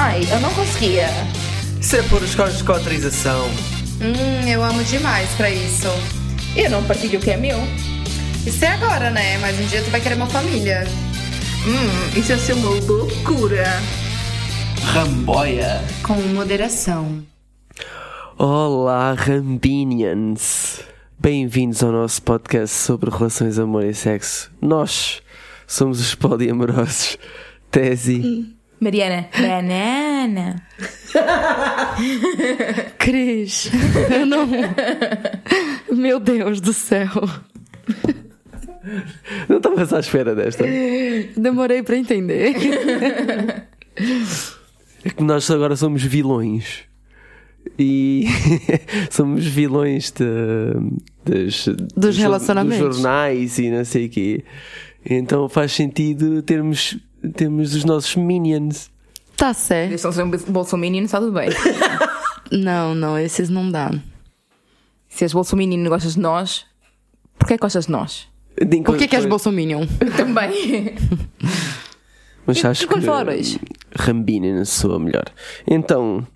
Ai, 0.00 0.20
eu 0.30 0.38
não 0.38 0.54
conseguia. 0.54 1.08
Isso 1.80 1.96
é 1.96 2.02
por 2.02 2.22
autorização. 2.72 3.48
Hum, 4.00 4.48
eu 4.48 4.62
amo 4.62 4.84
demais 4.84 5.28
pra 5.30 5.50
isso. 5.50 5.88
E 6.54 6.60
eu 6.60 6.70
não 6.70 6.84
partilho 6.84 7.18
o 7.18 7.22
que 7.22 7.32
é 7.32 7.36
meu. 7.36 7.58
Isso 8.46 8.64
é 8.64 8.68
agora, 8.68 9.10
né? 9.10 9.38
Mas 9.38 9.58
um 9.58 9.66
dia 9.66 9.82
tu 9.82 9.90
vai 9.90 10.00
querer 10.00 10.14
uma 10.14 10.28
família. 10.28 10.84
Hum, 11.66 12.16
isso 12.16 12.30
ia 12.30 12.38
ser 12.38 12.52
uma 12.52 12.70
loucura. 12.70 13.64
Ramboia. 14.84 15.82
Com 16.04 16.14
moderação. 16.32 17.20
Olá, 18.38 19.14
Rambinians. 19.14 20.80
Bem-vindos 21.18 21.82
ao 21.82 21.90
nosso 21.90 22.22
podcast 22.22 22.76
sobre 22.76 23.10
relações, 23.10 23.58
amor 23.58 23.84
e 23.84 23.92
sexo. 23.92 24.48
Nós 24.62 25.20
somos 25.66 25.98
os 26.00 26.14
poliamorosos. 26.14 27.18
Tese. 27.68 28.56
Mariana. 28.80 29.28
Banana. 29.36 30.62
Cris, 32.98 33.70
eu 34.10 34.26
não. 34.26 34.46
Meu 35.92 36.20
Deus 36.20 36.60
do 36.60 36.72
céu. 36.72 37.08
Não 39.48 39.56
estavas 39.56 39.92
à 39.92 40.00
espera 40.00 40.34
desta. 40.34 40.64
Demorei 41.36 41.82
para 41.82 41.96
entender. 41.96 42.54
É 45.04 45.10
que 45.10 45.22
nós 45.22 45.50
agora 45.50 45.76
somos 45.76 46.02
vilões. 46.02 46.86
E 47.78 48.26
somos 49.10 49.44
vilões 49.44 50.10
de, 50.12 50.24
dos, 51.24 51.68
Dos 51.96 52.16
relacionamentos. 52.16 52.78
Dos 52.78 52.96
jornais 52.96 53.58
e 53.58 53.70
não 53.70 53.84
sei 53.84 54.06
o 54.06 54.08
quê. 54.08 54.44
Então 55.04 55.48
faz 55.48 55.72
sentido 55.72 56.42
termos, 56.42 56.96
termos 57.34 57.74
os 57.74 57.84
nossos 57.84 58.16
minions. 58.16 58.90
Tá 59.36 59.54
certo. 59.54 59.90
Eles 59.90 60.00
são 60.00 60.30
bolsominion, 60.48 61.04
está 61.04 61.20
tudo 61.20 61.32
bem. 61.32 61.48
Não, 62.50 62.94
não, 62.94 63.18
esses 63.18 63.50
não 63.50 63.70
dá. 63.70 63.90
Se 65.06 65.24
és 65.24 65.34
bolsominion 65.34 65.80
e 65.80 65.82
não 65.82 65.90
gostas 65.90 66.14
de 66.14 66.20
nós, 66.20 66.64
porquê 67.38 67.54
que 67.54 67.60
gostas 67.60 67.84
de 67.86 67.92
nós? 67.92 68.26
Por 68.84 68.96
que, 68.96 69.06
que 69.06 69.16
és 69.16 69.26
bolsominion? 69.26 69.86
Também. 70.16 70.96
Mas 72.46 72.64
acho 72.64 72.88
que 72.88 73.00
falar 73.02 73.28
hoje? 73.28 73.60
Rambina 73.94 74.64
soa 74.64 74.98
melhor. 74.98 75.26
Então, 75.66 76.26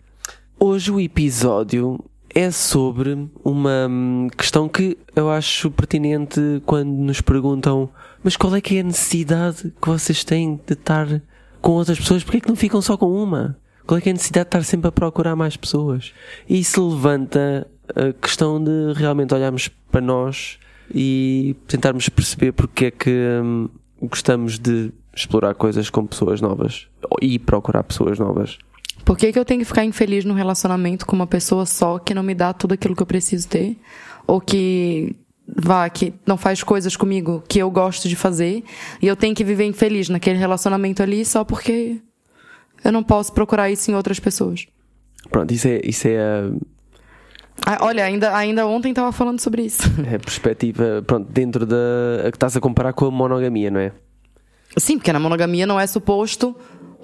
hoje 0.61 0.91
o 0.91 1.01
episódio 1.01 1.99
é 2.35 2.51
sobre 2.51 3.29
uma 3.43 3.87
hum, 3.89 4.29
questão 4.37 4.69
que 4.69 4.99
eu 5.17 5.31
acho 5.31 5.71
pertinente 5.71 6.41
quando 6.65 6.91
nos 6.91 7.21
perguntam 7.21 7.91
mas 8.23 8.37
qual 8.37 8.55
é 8.55 8.61
que 8.61 8.77
é 8.77 8.81
a 8.81 8.85
necessidade 8.85 9.73
que 9.81 9.89
vocês 9.89 10.25
têm 10.25 10.61
de 10.67 10.75
estar 10.75 11.23
com 11.61 11.73
outras 11.73 11.99
pessoas? 11.99 12.23
Porquê 12.23 12.39
é 12.39 12.41
que 12.41 12.49
não 12.49 12.57
ficam 12.57 12.81
só 12.81 12.97
com 12.97 13.11
uma? 13.11 13.57
Qual 13.87 13.99
é 13.99 14.01
que 14.01 14.09
é 14.09 14.13
a 14.13 14.15
necessidade 14.15 14.45
de 14.45 14.49
estar 14.49 14.63
sempre 14.65 14.89
a 14.89 14.93
procurar 14.93 15.35
mais 15.35 15.57
pessoas? 15.57 16.13
E 16.49 16.61
isso 16.61 16.89
levanta 16.89 17.67
a 17.95 18.13
questão 18.13 18.63
de 18.63 18.93
realmente 18.95 19.35
olharmos 19.35 19.69
para 19.91 20.01
nós 20.01 20.59
e 20.95 21.57
tentarmos 21.67 22.09
perceber 22.09 22.53
porque 22.53 22.87
é 22.87 22.91
que 22.91 23.11
hum, 23.43 23.69
gostamos 24.01 24.59
de 24.59 24.93
explorar 25.15 25.55
coisas 25.55 25.91
com 25.91 26.07
pessoas 26.07 26.41
novas 26.41 26.87
e 27.21 27.39
procurar 27.39 27.83
pessoas 27.83 28.19
novas. 28.19 28.59
Por 29.05 29.17
que, 29.17 29.33
que 29.33 29.39
eu 29.39 29.45
tenho 29.45 29.61
que 29.61 29.67
ficar 29.67 29.85
infeliz 29.85 30.25
num 30.25 30.35
relacionamento 30.35 31.05
com 31.05 31.17
uma 31.17 31.27
pessoa 31.27 31.67
só 31.67 31.99
que 31.99 32.15
não 32.15 32.23
me 32.23 32.35
dá 32.35 32.53
tudo 32.53 32.75
aquilo 32.75 32.95
que 32.95 33.03
eu 33.03 33.07
preciso 33.07 33.49
ter? 33.49 33.77
Ou 34.27 34.41
que 34.41 35.17
vá, 35.47 35.89
que 35.89 36.15
não 36.27 36.37
faz 36.37 36.63
coisas 36.63 36.97
comigo 36.97 37.43
que 37.49 37.59
eu 37.59 37.71
gosto 37.71 38.09
de 38.09 38.17
fazer 38.17 38.65
e 39.01 39.07
eu 39.07 39.17
tenho 39.17 39.35
que 39.35 39.45
viver 39.45 39.65
infeliz 39.65 40.09
naquele 40.09 40.39
relacionamento 40.39 41.03
ali 41.03 41.25
só 41.25 41.45
porque 41.45 42.01
eu 42.85 42.93
não 42.93 43.03
posso 43.03 43.33
procurar 43.33 43.71
isso 43.71 43.91
em 43.91 43.95
outras 43.95 44.19
pessoas. 44.19 44.67
Pronto, 45.31 45.53
isso 45.53 45.69
é, 45.69 45.81
isso 45.85 46.09
é 46.09 46.19
a, 46.19 46.51
Ah, 47.65 47.79
olha, 47.83 48.05
ainda, 48.05 48.37
ainda 48.37 48.67
ontem 48.67 48.91
estava 48.91 49.13
falando 49.13 49.41
sobre 49.41 49.63
isso. 49.63 49.83
é 50.11 50.17
a 50.17 50.19
perspectiva, 50.19 51.03
pronto, 51.07 51.31
dentro 51.31 51.65
da. 51.65 51.77
que 52.25 52.37
estás 52.37 52.57
a 52.57 52.61
comparar 52.61 52.93
com 52.93 53.07
a 53.07 53.11
monogamia, 53.11 53.71
não 53.71 53.81
é? 53.81 53.93
Sim, 54.77 54.97
porque 54.97 55.13
na 55.13 55.21
monogamia 55.21 55.67
não 55.67 55.79
é 55.79 55.87
suposto 55.87 56.57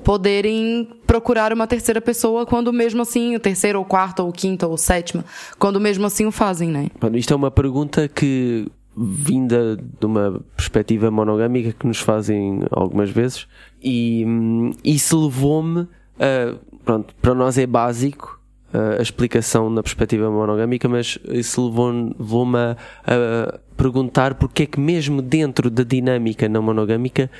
poderem 0.04 0.88
procurar 1.06 1.52
uma 1.52 1.66
terceira 1.66 2.00
pessoa 2.00 2.46
quando 2.46 2.72
mesmo 2.72 3.02
assim, 3.02 3.34
o 3.36 3.40
terceiro, 3.40 3.78
ou 3.78 3.84
quarto, 3.84 4.20
ou 4.20 4.32
quinta, 4.32 4.66
ou 4.66 4.76
sétima, 4.76 5.24
quando 5.58 5.80
mesmo 5.80 6.06
assim 6.06 6.26
o 6.26 6.32
fazem, 6.32 6.70
né? 6.70 6.88
Isto 7.14 7.32
é 7.32 7.36
uma 7.36 7.50
pergunta 7.50 8.08
que, 8.08 8.66
vinda 8.96 9.76
de 9.76 10.06
uma 10.06 10.40
perspectiva 10.56 11.10
monogâmica, 11.10 11.72
que 11.72 11.86
nos 11.86 11.98
fazem 11.98 12.60
algumas 12.70 13.10
vezes, 13.10 13.46
e 13.82 14.24
hum, 14.26 14.72
isso 14.84 15.24
levou-me 15.24 15.86
a. 16.18 16.56
Pronto, 16.84 17.14
para 17.20 17.34
nós 17.34 17.58
é 17.58 17.66
básico 17.66 18.40
a, 18.72 19.00
explicação 19.02 19.70
na 19.70 19.82
perspectiva 19.82 20.30
monogâmica, 20.30 20.88
mas 20.88 21.18
isso 21.30 21.66
levou-me 21.68 22.14
levou 22.18 22.46
a, 22.56 22.76
a 23.06 23.58
perguntar 23.76 24.34
porque 24.34 24.64
é 24.64 24.66
que, 24.66 24.80
mesmo 24.80 25.22
dentro 25.22 25.70
da 25.70 25.82
dinâmica 25.82 26.48
não 26.48 26.62
monogâmica, 26.62 27.30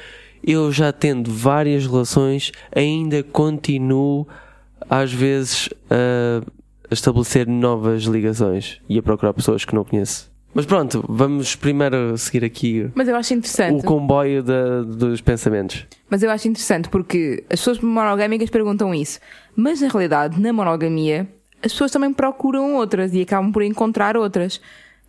eu 0.42 0.70
já 0.72 0.92
tendo 0.92 1.30
várias 1.32 1.86
relações, 1.86 2.52
ainda 2.74 3.22
continuo 3.22 4.26
às 4.88 5.12
vezes 5.12 5.68
a 5.90 6.42
estabelecer 6.90 7.46
novas 7.46 8.02
ligações 8.04 8.80
e 8.88 8.98
a 8.98 9.02
procurar 9.02 9.32
pessoas 9.34 9.64
que 9.64 9.74
não 9.74 9.84
conheço. 9.84 10.30
Mas 10.54 10.64
pronto, 10.64 11.04
vamos 11.06 11.54
primeiro 11.54 12.16
seguir 12.16 12.42
aqui 12.44 12.88
Mas 12.94 13.06
eu 13.06 13.14
acho 13.14 13.34
interessante. 13.34 13.80
o 13.80 13.84
comboio 13.84 14.42
da- 14.42 14.82
dos 14.82 15.20
pensamentos. 15.20 15.86
Mas 16.08 16.22
eu 16.22 16.30
acho 16.30 16.48
interessante 16.48 16.88
porque 16.88 17.44
as 17.50 17.60
pessoas 17.60 17.78
monogâmicas 17.80 18.48
perguntam 18.48 18.94
isso. 18.94 19.20
Mas 19.54 19.82
na 19.82 19.88
realidade, 19.88 20.40
na 20.40 20.52
monogamia, 20.52 21.28
as 21.62 21.72
pessoas 21.72 21.90
também 21.90 22.12
procuram 22.14 22.76
outras 22.76 23.12
e 23.12 23.20
acabam 23.20 23.52
por 23.52 23.62
encontrar 23.62 24.16
outras. 24.16 24.58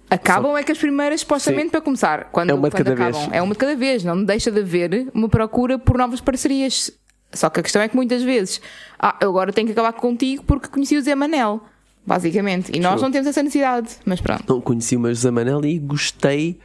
Acabam 0.10 0.58
é 0.58 0.64
que 0.64 0.72
as 0.72 0.78
primeiras, 0.78 1.22
supostamente, 1.22 1.70
para 1.70 1.82
começar. 1.82 2.30
Quando, 2.32 2.50
É 2.50 2.54
uma 2.54 2.70
de 2.70 2.76
cada 2.76 2.94
acabam. 2.94 3.14
vez. 3.14 3.30
É 3.32 3.42
uma 3.42 3.54
de 3.54 3.60
cada 3.60 3.76
vez. 3.76 4.04
Não 4.04 4.24
deixa 4.24 4.50
de 4.52 4.60
haver 4.60 5.08
uma 5.14 5.30
procura 5.30 5.78
por 5.78 5.98
novas 5.98 6.20
parcerias. 6.20 6.92
Só 7.32 7.50
que 7.50 7.60
a 7.60 7.64
questão 7.64 7.82
é 7.82 7.88
que 7.88 7.96
muitas 7.96 8.24
vezes, 8.24 8.60
ah, 8.98 9.16
eu 9.22 9.30
agora 9.30 9.54
tenho 9.54 9.68
que 9.68 9.74
acabar 9.74 9.94
contigo 9.94 10.44
porque 10.46 10.68
conheci 10.68 10.98
o 10.98 11.02
Zé 11.02 11.14
Manel. 11.14 11.62
Basicamente. 12.06 12.72
E 12.76 12.80
nós 12.80 13.00
não 13.02 13.12
temos 13.12 13.28
essa 13.28 13.44
necessidade. 13.44 13.98
Mas 14.04 14.20
pronto. 14.20 14.44
Não 14.48 14.60
conheci 14.60 14.96
o 14.96 15.00
meu 15.00 15.14
José 15.14 15.30
Manel 15.30 15.64
e 15.64 15.78
gostei 15.78 16.60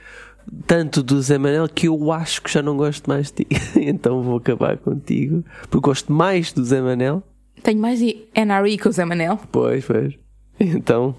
tanto 0.67 1.03
do 1.03 1.21
Zé 1.21 1.37
Manel 1.37 1.69
que 1.69 1.87
eu 1.89 2.13
acho 2.13 2.41
que 2.41 2.51
já 2.51 2.63
não 2.63 2.79
gosto 2.79 3.07
mais 3.09 3.31
de 3.31 3.45
ti. 3.45 3.49
então 3.77 4.23
vou 4.23 4.39
acabar 4.39 4.79
contigo. 4.79 5.45
Porque 5.69 5.85
gosto 5.87 6.11
mais 6.11 6.51
do 6.51 6.65
Zé 6.65 6.81
Manel. 6.81 7.23
Tenho 7.63 7.79
mais 7.79 7.99
de 7.99 8.27
NRE 8.35 8.79
que 8.79 8.89
o 8.89 8.93
Zé 8.93 9.05
Manel. 9.05 9.39
Pois, 9.53 9.85
pois. 9.85 10.15
Então, 10.59 11.15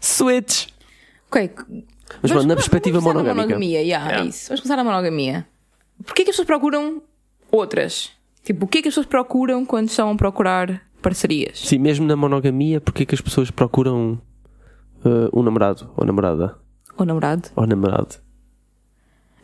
switch. 0.00 0.68
Ok. 1.28 1.50
Mas 2.22 2.44
na 2.44 2.54
perspectiva 2.54 3.00
vamos 3.00 3.12
começar 3.12 3.28
na 3.28 3.34
monogâmica. 3.34 3.34
monogamia, 3.34 3.80
yeah, 3.82 4.06
Yeah. 4.06 4.24
é 4.24 4.28
isso. 4.28 4.48
Vamos 4.48 4.60
começar 4.60 4.76
na 4.76 4.84
monogamia. 4.84 5.46
Porquê 6.04 6.24
que 6.24 6.30
as 6.30 6.34
pessoas 6.36 6.46
procuram 6.46 7.02
outras? 7.50 8.10
Tipo, 8.42 8.64
o 8.64 8.68
que 8.68 8.78
é 8.78 8.82
que 8.82 8.88
as 8.88 8.92
pessoas 8.92 9.06
procuram 9.06 9.64
quando 9.66 9.88
estão 9.88 10.10
a 10.10 10.14
procurar 10.14 10.82
parcerias? 11.02 11.58
Sim, 11.58 11.78
mesmo 11.78 12.06
na 12.06 12.16
monogamia, 12.16 12.80
porque 12.80 13.02
é 13.02 13.06
que 13.06 13.14
as 13.14 13.20
pessoas 13.20 13.50
procuram 13.50 14.18
uh, 15.04 15.38
um 15.38 15.42
namorado 15.42 15.90
ou 15.96 16.06
namorada? 16.06 16.56
Ou 16.96 17.04
namorado? 17.04 17.48
Ou 17.54 17.66
namorado? 17.66 18.16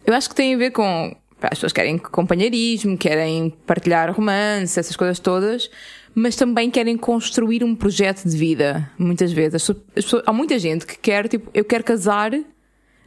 Eu 0.06 0.14
acho 0.14 0.28
que 0.28 0.34
tem 0.34 0.54
a 0.54 0.58
ver 0.58 0.70
com. 0.70 1.14
As 1.42 1.50
pessoas 1.50 1.72
querem 1.72 1.98
companheirismo, 1.98 2.96
querem 2.96 3.50
partilhar 3.66 4.10
romance, 4.14 4.80
essas 4.80 4.96
coisas 4.96 5.18
todas, 5.18 5.70
mas 6.14 6.36
também 6.36 6.70
querem 6.70 6.97
construir 6.97 7.64
um 7.64 7.75
projeto 7.75 8.28
de 8.28 8.36
vida, 8.36 8.88
muitas 8.98 9.32
vezes. 9.32 9.54
As 9.56 9.62
pessoas- 9.62 9.78
as 9.97 10.04
pessoas- 10.04 10.22
há 10.26 10.32
muita 10.32 10.58
gente 10.58 10.86
que 10.86 10.97
quer, 10.98 11.28
tipo, 11.28 11.50
eu 11.52 11.64
quero 11.64 11.82
casar. 11.84 12.30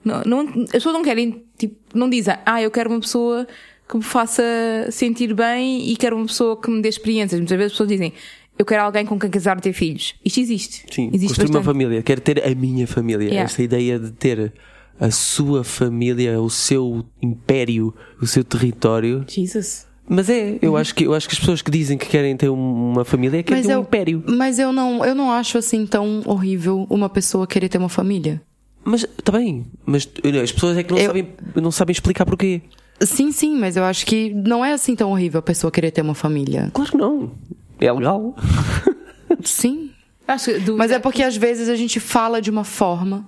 Não, 0.04 0.22
não- 0.26 0.64
as 0.66 0.72
pessoas 0.72 0.94
não 0.94 1.04
querem, 1.04 1.44
tipo, 1.58 1.76
não 1.94 2.10
dizem, 2.10 2.36
ah, 2.46 2.62
eu 2.62 2.70
quero 2.72 2.90
uma 2.90 3.00
pessoa 3.00 3.48
que 3.90 3.98
me 3.98 4.04
faça 4.04 4.44
sentir 4.92 5.34
bem 5.34 5.90
e 5.90 5.96
quero 5.96 6.16
uma 6.18 6.26
pessoa 6.26 6.60
que 6.60 6.70
me 6.70 6.82
dê 6.82 6.90
experiências. 6.90 7.40
Muitas 7.40 7.58
vezes 7.58 7.72
as 7.72 7.74
pessoas 7.74 7.90
dizem, 7.90 8.14
eu 8.60 8.66
quero 8.66 8.84
alguém 8.84 9.06
com 9.06 9.18
quem 9.20 9.30
casar 9.30 9.58
e 9.58 9.62
ter 9.62 9.74
filhos. 9.74 10.16
Isto 10.26 10.40
existe. 10.40 10.86
Sim, 10.94 11.10
existe 11.14 11.28
construir 11.30 11.48
uma 11.48 11.60
bastante. 11.60 11.66
família. 11.74 12.04
Quero 12.04 12.22
ter 12.22 12.44
a 12.46 12.54
minha 12.56 12.86
família. 12.88 13.26
Yeah. 13.28 13.44
Esta 13.46 13.64
ideia 13.64 13.98
de 14.00 14.12
ter 14.12 14.52
a 15.00 15.12
sua 15.12 15.64
família, 15.64 16.42
o 16.42 16.50
seu 16.50 17.06
império, 17.22 17.94
o 18.22 18.28
seu 18.28 18.44
território. 18.44 19.24
Jesus. 19.28 19.87
Mas 20.10 20.30
é, 20.30 20.58
eu 20.62 20.78
acho 20.78 20.96
que 20.96 21.04
eu 21.04 21.14
acho 21.14 21.28
que 21.28 21.34
as 21.36 21.40
pessoas 21.40 21.62
que 21.62 21.70
dizem 21.70 21.98
que 21.98 22.06
querem 22.08 22.36
ter 22.38 22.50
um- 22.50 22.92
uma 22.94 23.04
família 23.04 23.44
querem 23.44 23.62
ter 23.62 23.70
um 23.70 23.72
eu, 23.74 23.82
império. 23.82 24.24
mas 24.26 24.58
eu 24.58 24.72
não, 24.72 25.04
eu 25.04 25.14
não 25.14 25.32
acho 25.32 25.58
assim 25.58 25.86
tão 25.86 26.22
horrível 26.26 26.88
uma 26.90 27.10
pessoa 27.10 27.46
querer 27.46 27.68
ter 27.70 27.78
uma 27.78 27.90
família. 27.90 28.42
Mas 28.86 29.04
está 29.04 29.34
bem, 29.34 29.66
mas 29.86 30.08
as 30.44 30.52
pessoas 30.52 30.78
é 30.78 30.84
que 30.84 30.92
não, 30.94 30.98
Eu- 31.00 31.08
sabem, 31.08 31.28
não 31.56 31.72
sabem 31.72 31.92
explicar 31.92 32.26
porquê. 32.26 32.62
Sim, 33.02 33.32
sim, 33.34 33.56
mas 33.58 33.76
eu 33.76 33.84
acho 33.84 34.06
que 34.06 34.34
não 34.34 34.64
é 34.64 34.72
assim 34.74 34.96
tão 34.96 35.12
horrível 35.12 35.40
a 35.40 35.44
pessoa 35.44 35.70
querer 35.70 35.92
ter 35.92 36.02
uma 36.02 36.16
família. 36.16 36.72
Claro 36.74 36.90
que 36.92 36.98
não. 36.98 37.32
É 37.80 37.92
legal. 37.92 38.34
Sim. 39.44 39.92
Que 40.26 40.72
Mas 40.72 40.92
é 40.92 41.00
porque 41.00 41.24
às 41.24 41.38
vezes 41.38 41.70
a 41.70 41.76
gente 41.76 42.00
fala 42.00 42.42
de 42.42 42.50
uma 42.50 42.64
forma 42.64 43.26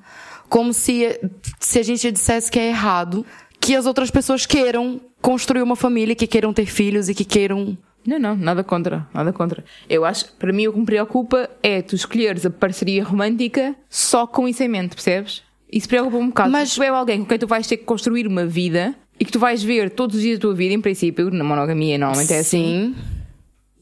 como 0.49 0.73
se, 0.73 1.17
se 1.59 1.79
a 1.79 1.83
gente 1.83 2.11
dissesse 2.11 2.51
que 2.51 2.59
é 2.59 2.69
errado 2.69 3.25
que 3.69 3.75
as 3.75 3.85
outras 3.85 4.09
pessoas 4.09 4.47
queiram 4.47 4.99
construir 5.21 5.61
uma 5.61 5.75
família, 5.75 6.15
que 6.15 6.25
queiram 6.25 6.51
ter 6.51 6.65
filhos 6.65 7.07
e 7.07 7.13
que 7.13 7.23
queiram 7.23 7.77
Não, 8.03 8.17
não, 8.17 8.35
nada 8.35 8.63
contra, 8.63 9.07
nada 9.13 9.31
contra. 9.31 9.63
Eu 9.87 10.03
acho, 10.05 10.33
para 10.39 10.51
mim 10.51 10.65
o 10.65 10.73
que 10.73 10.79
me 10.79 10.85
preocupa 10.87 11.47
é 11.61 11.79
tu 11.83 11.93
escolheres 11.95 12.43
a 12.47 12.49
parceria 12.49 13.03
romântica 13.03 13.75
só 13.87 14.25
com 14.25 14.47
isso 14.47 14.63
em 14.63 14.67
mente, 14.67 14.95
percebes? 14.95 15.43
Isso 15.71 15.87
preocupa 15.87 16.17
um 16.17 16.29
bocado. 16.29 16.49
Mas- 16.51 16.73
tu 16.73 16.81
é 16.81 16.87
alguém 16.87 17.19
com 17.19 17.25
quem 17.27 17.37
tu 17.37 17.45
vais 17.45 17.67
ter 17.67 17.77
que 17.77 17.83
construir 17.83 18.25
uma 18.25 18.43
vida 18.43 18.95
e 19.19 19.23
que 19.25 19.31
tu 19.31 19.37
vais 19.37 19.61
ver 19.61 19.91
todos 19.91 20.15
os 20.15 20.23
dias 20.23 20.39
da 20.39 20.41
tua 20.41 20.55
vida, 20.55 20.73
em 20.73 20.81
princípio, 20.81 21.29
na 21.29 21.43
monogamia 21.43 21.95
normalmente 21.99 22.33
é 22.33 22.39
assim. 22.39 22.95
Sim. 22.95 23.18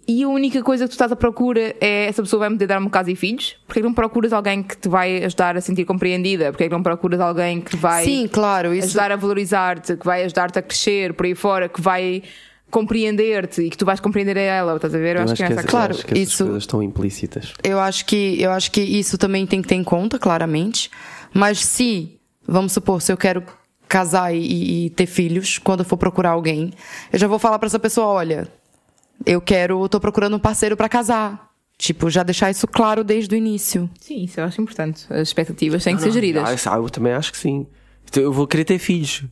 E 0.08 0.24
a 0.24 0.30
única 0.30 0.64
coisa 0.64 0.86
que 0.86 0.90
tu 0.90 0.94
estás 0.94 1.12
à 1.12 1.16
procura 1.18 1.76
é 1.82 2.06
essa 2.06 2.22
pessoa 2.24 2.40
vai-me 2.40 2.58
dar 2.58 2.80
uma 2.80 2.90
casa 2.90 3.12
e 3.12 3.16
filhos? 3.16 3.58
Porque 3.66 3.80
é 3.80 3.82
que 3.82 3.88
não 3.88 3.94
procuras 3.94 4.32
alguém 4.32 4.64
que 4.64 4.78
te 4.78 4.88
vai 4.88 5.22
ajudar 5.26 5.58
a 5.58 5.62
sentir 5.62 5.84
compreendida? 5.84 6.50
Porque 6.52 6.64
é 6.64 6.68
que 6.68 6.74
não 6.74 6.82
procuras 6.82 7.20
alguém 7.20 7.60
que 7.60 7.76
vai 7.76 8.06
Sim, 8.06 8.28
claro. 8.32 8.74
Isso, 8.74 8.88
ajudar 8.88 9.12
a 9.12 9.16
valorizar-te, 9.18 9.98
que 9.98 10.06
vai 10.06 10.24
ajudar-te 10.24 10.60
a 10.60 10.62
crescer 10.62 11.14
por 11.14 11.26
aí 11.26 11.36
fora, 11.36 11.68
que 11.68 11.82
vai 11.82 12.24
compreender-te 12.72 13.64
e 13.64 13.70
que 13.70 13.78
tu 13.78 13.86
vais 13.86 14.00
compreender 14.00 14.38
a 14.38 14.42
ela, 14.42 14.76
estás 14.76 14.96
a 14.96 14.98
ver? 14.98 15.18
Eu, 15.18 15.24
acho, 15.24 15.36
que 15.36 15.44
é 15.44 15.52
essa. 15.52 15.64
Claro, 15.64 15.94
acho 15.94 16.06
que 16.06 16.14
essas 16.14 16.34
isso- 16.34 16.44
coisas 16.46 16.64
estão 16.64 16.82
implícitas. 16.82 17.54
Eu 17.64 17.80
acho 17.80 18.06
que 18.06 18.42
eu 18.42 18.52
acho 18.52 18.72
que 18.72 18.82
isso 18.82 19.18
também 19.18 19.46
tem 19.46 19.62
que 19.62 19.68
ter 19.68 19.76
em 19.76 19.84
conta, 19.84 20.18
claramente. 20.18 20.90
Mas 21.34 21.60
se, 21.66 22.18
vamos 22.48 22.72
supor, 22.72 23.02
se 23.02 23.12
eu 23.12 23.18
quero 23.18 23.44
casar 23.88 24.34
e, 24.34 24.86
e 24.86 24.90
ter 24.92 25.06
filhos, 25.06 25.58
quando 25.58 25.80
eu 25.82 25.86
for 25.86 25.98
procurar 25.98 26.32
alguém, 26.32 26.72
eu 27.12 27.20
já 27.20 27.28
vou 27.28 27.40
falar 27.40 27.58
pra 27.60 27.68
essa 27.68 27.80
pessoa, 27.80 28.08
olha, 28.08 28.48
eu 29.26 29.42
quero, 29.42 29.88
tô 29.90 30.00
procurando 30.00 30.36
um 30.36 30.40
parceiro 30.40 30.76
pra 30.76 30.90
casar. 30.90 31.48
Tipo, 31.78 32.10
já 32.10 32.24
deixar 32.24 32.50
isso 32.50 32.68
claro 32.68 33.04
desde 33.04 33.36
o 33.36 33.38
início. 33.38 33.90
Sim, 34.00 34.24
isso 34.24 34.40
eu 34.40 34.46
acho 34.46 34.60
importante. 34.60 35.06
As 35.12 35.28
expectativas 35.28 35.84
têm 35.84 35.96
que 35.96 36.02
ser 36.02 36.12
geridas. 36.12 36.66
Ah, 36.66 36.74
ah, 36.74 36.78
eu 36.78 36.90
também 36.90 37.14
acho 37.14 37.32
que 37.32 37.38
sim. 37.38 37.68
Então, 38.06 38.24
Eu 38.24 38.34
vou 38.34 38.48
querer 38.48 38.66
ter 38.66 38.80
filhos. 38.80 39.24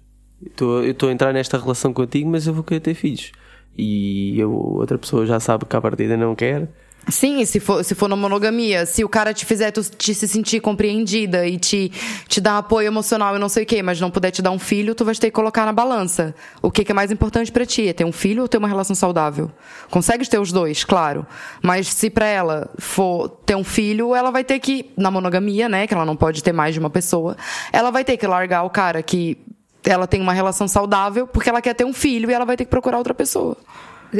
Eu 0.60 0.92
estou 0.92 1.10
a 1.10 1.12
entrar 1.12 1.34
nesta 1.34 1.58
relação 1.58 1.92
contigo, 1.92 2.30
mas 2.30 2.46
eu 2.46 2.54
vou 2.54 2.64
querer 2.64 2.82
ter 2.82 2.94
filhos. 2.94 3.32
E 3.76 4.40
eu, 4.40 4.54
outra 4.54 4.98
pessoa 4.98 5.26
já 5.26 5.40
sabe 5.40 5.66
que 5.66 5.76
à 5.76 5.82
partida 5.82 6.16
não 6.16 6.36
quer. 6.36 6.70
Sim, 7.08 7.46
se 7.46 7.60
for, 7.60 7.84
se 7.84 7.94
for 7.94 8.08
na 8.08 8.16
monogamia, 8.16 8.86
se 8.86 9.04
o 9.04 9.10
cara 9.10 9.32
te 9.34 9.46
fizer 9.46 9.70
tu 9.72 9.84
te 9.84 10.14
se 10.16 10.28
sentir 10.28 10.60
compreendida 10.60 11.48
e 11.48 11.58
te, 11.58 11.92
te 12.28 12.42
dar 12.42 12.58
apoio 12.58 12.88
emocional 12.88 13.36
e 13.36 13.40
não 13.40 13.48
sei 13.48 13.64
o 13.64 13.66
quê, 13.66 13.84
mas 13.84 14.02
não 14.02 14.10
puder 14.10 14.32
te 14.32 14.42
dar 14.42 14.50
um 14.50 14.58
filho, 14.58 14.96
tu 14.96 15.06
vai 15.06 15.14
ter 15.14 15.28
que 15.28 15.32
colocar 15.32 15.66
na 15.66 15.74
balança. 15.74 16.34
O 16.64 16.72
que, 16.72 16.84
que 16.84 16.92
é 16.92 16.96
mais 16.96 17.12
importante 17.12 17.52
pra 17.52 17.66
ti? 17.66 17.88
É 17.88 17.94
ter 17.94 18.06
um 18.06 18.12
filho 18.12 18.42
ou 18.42 18.48
ter 18.48 18.58
uma 18.58 18.68
relação 18.68 18.96
saudável? 18.96 19.52
Consegues 19.92 20.28
ter 20.28 20.40
os 20.40 20.52
dois, 20.52 20.84
claro. 20.84 21.28
Mas 21.62 21.88
se 21.88 22.10
pra 22.10 22.26
ela 22.26 22.70
for 22.80 23.30
ter 23.46 23.56
um 23.56 23.64
filho, 23.64 24.16
ela 24.16 24.32
vai 24.32 24.44
ter 24.44 24.60
que, 24.60 24.92
na 24.98 25.12
monogamia, 25.12 25.70
né, 25.70 25.86
que 25.86 25.94
ela 25.94 26.06
não 26.06 26.16
pode 26.16 26.42
ter 26.42 26.54
mais 26.54 26.74
de 26.74 26.80
uma 26.80 26.90
pessoa, 26.90 27.38
ela 27.72 27.92
vai 27.92 28.04
ter 28.04 28.18
que 28.18 28.26
largar 28.26 28.64
o 28.64 28.70
cara 28.70 29.04
que 29.04 29.38
ela 29.84 30.08
tem 30.08 30.20
uma 30.20 30.34
relação 30.34 30.68
saudável 30.68 31.28
porque 31.28 31.50
ela 31.50 31.62
quer 31.62 31.76
ter 31.76 31.86
um 31.86 31.94
filho 31.94 32.32
e 32.32 32.34
ela 32.34 32.46
vai 32.46 32.58
ter 32.58 32.66
que 32.66 32.72
procurar 32.72 32.98
outra 32.98 33.14
pessoa. 33.14 33.56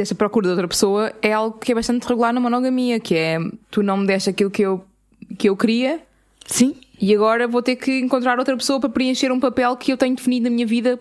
Esta 0.02 0.14
procura 0.14 0.46
de 0.46 0.50
outra 0.50 0.68
pessoa 0.68 1.12
é 1.22 1.32
algo 1.32 1.58
que 1.58 1.72
é 1.72 1.74
bastante 1.74 2.06
regular 2.06 2.32
na 2.32 2.40
monogamia, 2.40 3.00
que 3.00 3.14
é 3.14 3.38
tu 3.70 3.82
não 3.82 3.96
me 3.96 4.06
deste 4.06 4.30
aquilo 4.30 4.50
que 4.50 4.62
eu, 4.62 4.84
que 5.38 5.48
eu 5.48 5.56
queria 5.56 6.00
Sim, 6.46 6.76
e 7.00 7.14
agora 7.14 7.46
vou 7.48 7.60
ter 7.60 7.76
que 7.76 7.98
encontrar 7.98 8.38
outra 8.38 8.56
pessoa 8.56 8.80
para 8.80 8.88
preencher 8.88 9.30
um 9.32 9.40
papel 9.40 9.76
que 9.76 9.92
eu 9.92 9.96
tenho 9.96 10.14
definido 10.14 10.44
na 10.44 10.50
minha 10.50 10.66
vida 10.66 10.98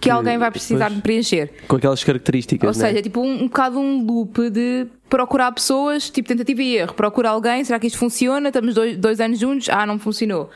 que, 0.00 0.08
alguém 0.08 0.38
vai 0.38 0.50
precisar 0.50 0.90
de 0.90 1.00
preencher. 1.02 1.50
Com 1.66 1.76
aquelas 1.76 2.04
características, 2.04 2.68
Ou 2.68 2.82
né? 2.82 2.88
seja, 2.88 3.00
é 3.00 3.02
tipo 3.02 3.20
um, 3.20 3.42
um 3.42 3.46
bocado 3.48 3.78
um 3.78 4.04
loop 4.04 4.48
de 4.48 4.86
procurar 5.10 5.50
pessoas, 5.52 6.08
tipo 6.08 6.28
tentativa 6.28 6.62
e 6.62 6.76
erro. 6.76 6.94
Procura 6.94 7.30
alguém, 7.30 7.64
será 7.64 7.78
que 7.80 7.88
isto 7.88 7.98
funciona? 7.98 8.48
Estamos 8.48 8.74
dois, 8.74 8.96
dois 8.96 9.20
anos 9.20 9.38
juntos? 9.38 9.68
Ah, 9.68 9.84
não 9.84 9.98
funcionou. 9.98 10.50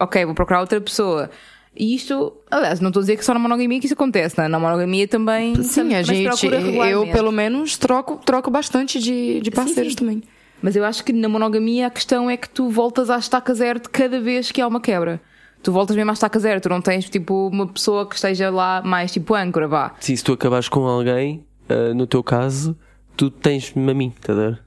Ok, 0.00 0.24
vou 0.24 0.34
procurar 0.34 0.60
outra 0.60 0.80
pessoa. 0.80 1.30
E 1.76 1.94
isto, 1.94 2.32
aliás, 2.50 2.80
não 2.80 2.88
estou 2.88 3.00
a 3.00 3.02
dizer 3.02 3.16
que 3.16 3.24
só 3.24 3.34
na 3.34 3.40
monogamia 3.40 3.78
que 3.78 3.86
isso 3.86 3.94
acontece, 3.94 4.36
não 4.38 4.44
é? 4.44 4.48
Na 4.48 4.58
monogamia 4.58 5.06
também. 5.06 5.54
Sim, 5.62 5.82
também 5.82 5.96
a 5.96 6.02
gente, 6.02 6.24
procura 6.24 6.60
eu 6.88 7.06
pelo 7.08 7.30
menos 7.30 7.76
troco, 7.76 8.20
troco 8.24 8.50
bastante 8.50 8.98
de, 8.98 9.40
de 9.40 9.50
parceiros 9.50 9.92
sim. 9.92 9.98
também. 9.98 10.22
Mas 10.62 10.74
eu 10.74 10.84
acho 10.84 11.04
que 11.04 11.12
na 11.12 11.28
monogamia 11.28 11.86
a 11.88 11.90
questão 11.90 12.30
é 12.30 12.36
que 12.36 12.48
tu 12.48 12.70
voltas 12.70 13.10
à 13.10 13.18
estaca 13.18 13.52
zero 13.54 13.78
de 13.78 13.88
cada 13.88 14.20
vez 14.20 14.50
que 14.50 14.60
há 14.60 14.66
uma 14.66 14.80
quebra. 14.80 15.20
Tu 15.62 15.70
voltas 15.70 15.94
mesmo 15.96 16.10
à 16.10 16.14
estaca 16.14 16.38
zero, 16.38 16.60
tu 16.60 16.68
não 16.68 16.80
tens 16.80 17.10
tipo 17.10 17.48
uma 17.48 17.66
pessoa 17.66 18.08
que 18.08 18.14
esteja 18.14 18.50
lá 18.50 18.80
mais 18.82 19.12
tipo 19.12 19.34
âncora, 19.34 19.68
vá. 19.68 19.94
Sim, 20.00 20.16
se 20.16 20.24
tu 20.24 20.32
acabares 20.32 20.68
com 20.68 20.86
alguém, 20.86 21.44
ah, 21.68 21.92
no 21.92 22.06
teu 22.06 22.22
caso, 22.22 22.76
tu 23.16 23.30
tens-me 23.30 23.90
a 23.90 23.94
mim, 23.94 24.12
tá 24.20 24.32
a 24.32 24.36
ver? 24.36 24.62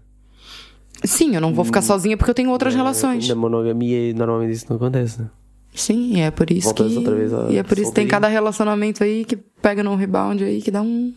Sim, 1.03 1.35
eu 1.35 1.41
não 1.41 1.53
vou 1.53 1.63
ficar 1.63 1.81
sozinha 1.81 2.17
porque 2.17 2.29
eu 2.29 2.35
tenho 2.35 2.50
outras 2.50 2.75
relações. 2.75 3.27
Na 3.27 3.35
monogamia, 3.35 4.13
normalmente 4.13 4.51
isso 4.51 4.65
não 4.69 4.75
acontece, 4.75 5.21
né? 5.21 5.29
Sim, 5.74 6.18
e 6.18 6.21
é 6.21 6.31
por 6.31 6.50
isso 6.51 6.68
Voltas 6.68 6.92
que. 6.92 6.98
outra 6.98 7.16
vez 7.16 7.33
à 7.33 7.48
E 7.50 7.57
é 7.57 7.63
por 7.63 7.77
isso 7.77 7.89
que 7.92 7.95
tem 7.95 8.07
cada 8.07 8.27
relacionamento 8.27 9.04
aí 9.04 9.24
que 9.24 9.36
pega 9.36 9.83
num 9.83 9.95
rebound 9.95 10.44
aí 10.44 10.62
que 10.62 10.71
dá 10.71 10.81
um. 10.81 11.13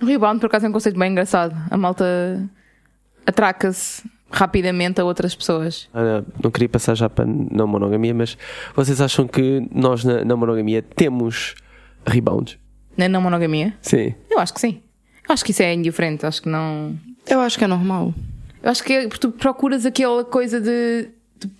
O 0.00 0.04
rebound, 0.04 0.40
por 0.40 0.46
acaso, 0.46 0.66
é 0.66 0.68
um 0.68 0.72
conceito 0.72 0.98
bem 0.98 1.12
engraçado. 1.12 1.56
A 1.70 1.76
malta 1.76 2.04
atraca-se 3.24 4.02
rapidamente 4.30 5.00
a 5.00 5.04
outras 5.04 5.34
pessoas. 5.34 5.88
Ah, 5.92 6.22
não 6.42 6.50
queria 6.50 6.68
passar 6.68 6.94
já 6.94 7.08
para 7.08 7.24
não 7.26 7.66
monogamia, 7.66 8.14
mas 8.14 8.36
vocês 8.74 9.00
acham 9.00 9.26
que 9.26 9.66
nós 9.72 10.04
na, 10.04 10.24
na 10.24 10.36
monogamia 10.36 10.82
temos 10.82 11.54
rebounds? 12.06 12.58
Na 12.96 13.08
não 13.08 13.20
monogamia? 13.20 13.74
Sim. 13.80 14.14
Eu 14.30 14.38
acho 14.38 14.52
que 14.54 14.60
sim. 14.60 14.82
Eu 15.28 15.32
acho 15.32 15.44
que 15.44 15.52
isso 15.52 15.62
é 15.62 15.72
indiferente. 15.72 16.26
Acho 16.26 16.42
que 16.42 16.48
não. 16.48 16.98
Eu 17.28 17.40
acho 17.40 17.58
que 17.58 17.64
é 17.64 17.66
normal. 17.66 18.12
Eu 18.62 18.70
acho 18.70 18.82
que 18.84 18.92
é 18.92 19.02
porque 19.08 19.20
tu 19.20 19.30
procuras 19.30 19.86
aquela 19.86 20.24
coisa 20.24 20.60
de, 20.60 21.08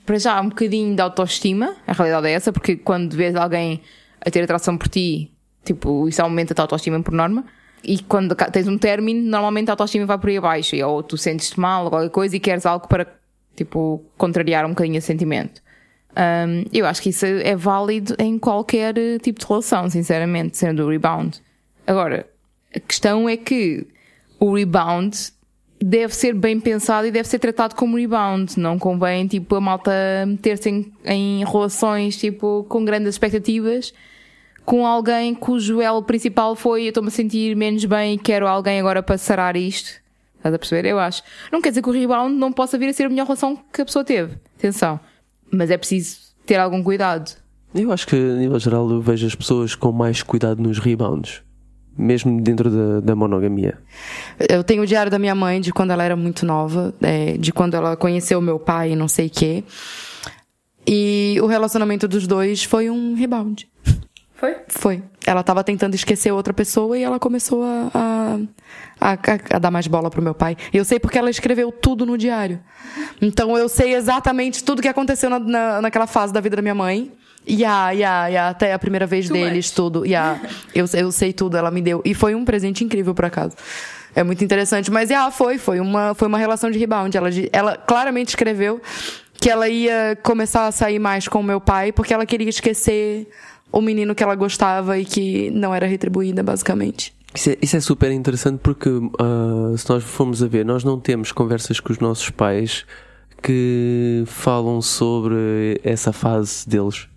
para 0.04 0.18
já, 0.18 0.40
um 0.40 0.48
bocadinho 0.48 0.94
de 0.94 1.00
autoestima. 1.00 1.76
A 1.86 1.92
realidade 1.92 2.28
é 2.28 2.32
essa, 2.32 2.52
porque 2.52 2.76
quando 2.76 3.14
vês 3.14 3.34
alguém 3.34 3.80
a 4.20 4.30
ter 4.30 4.42
atração 4.42 4.76
por 4.76 4.88
ti, 4.88 5.30
tipo, 5.64 6.08
isso 6.08 6.20
aumenta 6.22 6.52
a 6.52 6.56
tua 6.56 6.64
autoestima 6.64 7.00
por 7.02 7.12
norma. 7.12 7.44
E 7.82 7.98
quando 8.02 8.34
tens 8.34 8.68
um 8.68 8.76
término, 8.76 9.28
normalmente 9.28 9.68
a 9.70 9.72
autoestima 9.72 10.06
vai 10.06 10.18
por 10.18 10.28
aí 10.28 10.36
abaixo. 10.36 10.76
Ou 10.84 11.02
tu 11.02 11.16
sentes-te 11.16 11.58
mal 11.58 11.84
ou 11.84 11.90
qualquer 11.90 12.10
coisa 12.10 12.36
e 12.36 12.40
queres 12.40 12.66
algo 12.66 12.86
para, 12.86 13.06
tipo, 13.56 14.04
contrariar 14.18 14.66
um 14.66 14.70
bocadinho 14.70 14.98
esse 14.98 15.06
sentimento. 15.06 15.62
Hum, 16.10 16.64
eu 16.72 16.86
acho 16.86 17.00
que 17.00 17.10
isso 17.10 17.24
é 17.24 17.54
válido 17.54 18.14
em 18.18 18.38
qualquer 18.38 18.98
eh, 18.98 19.18
tipo 19.18 19.38
de 19.38 19.46
relação, 19.46 19.88
sinceramente, 19.88 20.56
sendo 20.56 20.84
o 20.84 20.90
rebound. 20.90 21.40
Agora, 21.86 22.26
a 22.74 22.80
questão 22.80 23.28
é 23.28 23.36
que 23.36 23.86
o 24.38 24.54
rebound 24.54 25.16
deve 25.82 26.14
ser 26.14 26.34
bem 26.34 26.60
pensado 26.60 27.06
e 27.06 27.10
deve 27.10 27.28
ser 27.28 27.38
tratado 27.38 27.74
como 27.74 27.96
rebound. 27.96 28.58
Não 28.58 28.78
convém, 28.78 29.26
tipo, 29.26 29.54
a 29.56 29.60
malta 29.60 29.92
meter-se 30.26 30.68
em, 30.68 30.92
em 31.04 31.44
relações, 31.44 32.16
tipo, 32.16 32.64
com 32.68 32.84
grandes 32.84 33.08
expectativas 33.08 33.92
com 34.64 34.86
alguém 34.86 35.34
cujo 35.34 35.80
elo 35.80 36.00
principal 36.00 36.54
foi 36.54 36.84
eu 36.84 36.88
estou-me 36.90 37.08
a 37.08 37.10
sentir 37.10 37.56
menos 37.56 37.84
bem 37.84 38.14
e 38.14 38.18
quero 38.18 38.46
alguém 38.46 38.78
agora 38.78 39.02
para 39.02 39.18
sarar 39.18 39.56
isto. 39.56 40.00
Estás 40.36 40.54
a 40.54 40.58
perceber? 40.58 40.88
Eu 40.88 40.98
acho. 40.98 41.22
Não 41.52 41.60
quer 41.60 41.70
dizer 41.70 41.82
que 41.82 41.88
o 41.88 41.92
rebound 41.92 42.34
não 42.34 42.52
possa 42.52 42.78
vir 42.78 42.88
a 42.88 42.92
ser 42.92 43.04
a 43.04 43.08
melhor 43.08 43.24
relação 43.24 43.58
que 43.72 43.82
a 43.82 43.84
pessoa 43.84 44.04
teve. 44.04 44.36
Atenção. 44.56 45.00
Mas 45.50 45.70
é 45.70 45.76
preciso 45.76 46.18
ter 46.46 46.54
algum 46.54 46.82
cuidado. 46.84 47.36
Eu 47.74 47.92
acho 47.92 48.06
que, 48.06 48.16
a 48.16 48.36
nível 48.36 48.58
geral, 48.58 48.88
eu 48.90 49.00
vejo 49.00 49.26
as 49.26 49.34
pessoas 49.34 49.74
com 49.74 49.92
mais 49.92 50.22
cuidado 50.22 50.62
nos 50.62 50.78
rebounds. 50.78 51.42
Mesmo 51.96 52.40
dentro 52.40 52.70
da, 52.70 53.00
da 53.00 53.16
monogamia. 53.16 53.78
Eu 54.48 54.64
tenho 54.64 54.82
o 54.82 54.86
diário 54.86 55.10
da 55.10 55.18
minha 55.18 55.34
mãe 55.34 55.60
de 55.60 55.72
quando 55.72 55.90
ela 55.90 56.02
era 56.02 56.16
muito 56.16 56.46
nova, 56.46 56.94
é, 57.02 57.36
de 57.36 57.52
quando 57.52 57.74
ela 57.74 57.96
conheceu 57.96 58.40
meu 58.40 58.58
pai 58.58 58.92
e 58.92 58.96
não 58.96 59.08
sei 59.08 59.26
o 59.26 59.30
quê. 59.30 59.64
E 60.86 61.36
o 61.42 61.46
relacionamento 61.46 62.08
dos 62.08 62.26
dois 62.26 62.64
foi 62.64 62.88
um 62.90 63.14
rebound. 63.14 63.68
Foi? 64.40 64.56
Foi. 64.68 65.02
Ela 65.26 65.42
tava 65.42 65.62
tentando 65.62 65.94
esquecer 65.94 66.32
outra 66.32 66.54
pessoa 66.54 66.96
e 66.96 67.02
ela 67.02 67.18
começou 67.18 67.62
a, 67.62 67.90
a, 67.92 69.12
a, 69.12 69.18
a 69.56 69.58
dar 69.58 69.70
mais 69.70 69.86
bola 69.86 70.08
pro 70.08 70.22
meu 70.22 70.34
pai. 70.34 70.56
E 70.72 70.78
eu 70.78 70.84
sei 70.84 70.98
porque 70.98 71.18
ela 71.18 71.28
escreveu 71.28 71.70
tudo 71.70 72.06
no 72.06 72.16
diário. 72.16 72.58
Então 73.20 73.56
eu 73.58 73.68
sei 73.68 73.94
exatamente 73.94 74.64
tudo 74.64 74.80
que 74.80 74.88
aconteceu 74.88 75.28
na, 75.28 75.38
na, 75.38 75.82
naquela 75.82 76.06
fase 76.06 76.32
da 76.32 76.40
vida 76.40 76.56
da 76.56 76.62
minha 76.62 76.74
mãe. 76.74 77.12
A, 77.64 77.86
a, 77.86 77.94
e 77.94 78.04
a, 78.04 78.48
até 78.48 78.72
a 78.72 78.78
primeira 78.78 79.06
vez 79.06 79.26
Too 79.26 79.36
deles, 79.36 79.66
much. 79.66 79.74
tudo. 79.74 80.04
A, 80.16 80.38
eu, 80.74 80.86
eu 80.94 81.12
sei 81.12 81.32
tudo, 81.32 81.56
ela 81.56 81.70
me 81.70 81.80
deu. 81.80 82.02
E 82.04 82.14
foi 82.14 82.34
um 82.34 82.44
presente 82.44 82.84
incrível, 82.84 83.14
por 83.14 83.24
acaso. 83.24 83.54
É 84.14 84.22
muito 84.22 84.44
interessante. 84.44 84.90
Mas, 84.90 85.10
ah, 85.10 85.30
foi, 85.30 85.58
foi 85.58 85.80
uma, 85.80 86.14
foi 86.14 86.28
uma 86.28 86.38
relação 86.38 86.70
de 86.70 86.78
rebound. 86.78 87.16
Ela, 87.16 87.30
ela 87.52 87.76
claramente 87.76 88.28
escreveu 88.28 88.80
que 89.34 89.48
ela 89.48 89.68
ia 89.68 90.18
começar 90.22 90.66
a 90.66 90.72
sair 90.72 90.98
mais 90.98 91.26
com 91.26 91.40
o 91.40 91.42
meu 91.42 91.60
pai 91.60 91.92
porque 91.92 92.12
ela 92.12 92.26
queria 92.26 92.48
esquecer 92.48 93.26
o 93.72 93.80
menino 93.80 94.14
que 94.14 94.22
ela 94.22 94.34
gostava 94.34 94.98
e 94.98 95.04
que 95.04 95.50
não 95.50 95.74
era 95.74 95.86
retribuída, 95.86 96.42
basicamente. 96.42 97.14
Isso 97.34 97.50
é, 97.50 97.56
isso 97.62 97.76
é 97.76 97.80
super 97.80 98.10
interessante 98.10 98.58
porque, 98.62 98.90
ah, 99.18 99.72
se 99.76 99.88
nós 99.88 100.02
formos 100.02 100.42
a 100.42 100.46
ver, 100.46 100.64
nós 100.64 100.84
não 100.84 100.98
temos 100.98 101.32
conversas 101.32 101.80
com 101.80 101.92
os 101.92 101.98
nossos 101.98 102.28
pais 102.30 102.84
que 103.42 104.24
falam 104.26 104.82
sobre 104.82 105.80
essa 105.82 106.12
fase 106.12 106.68
deles. 106.68 107.08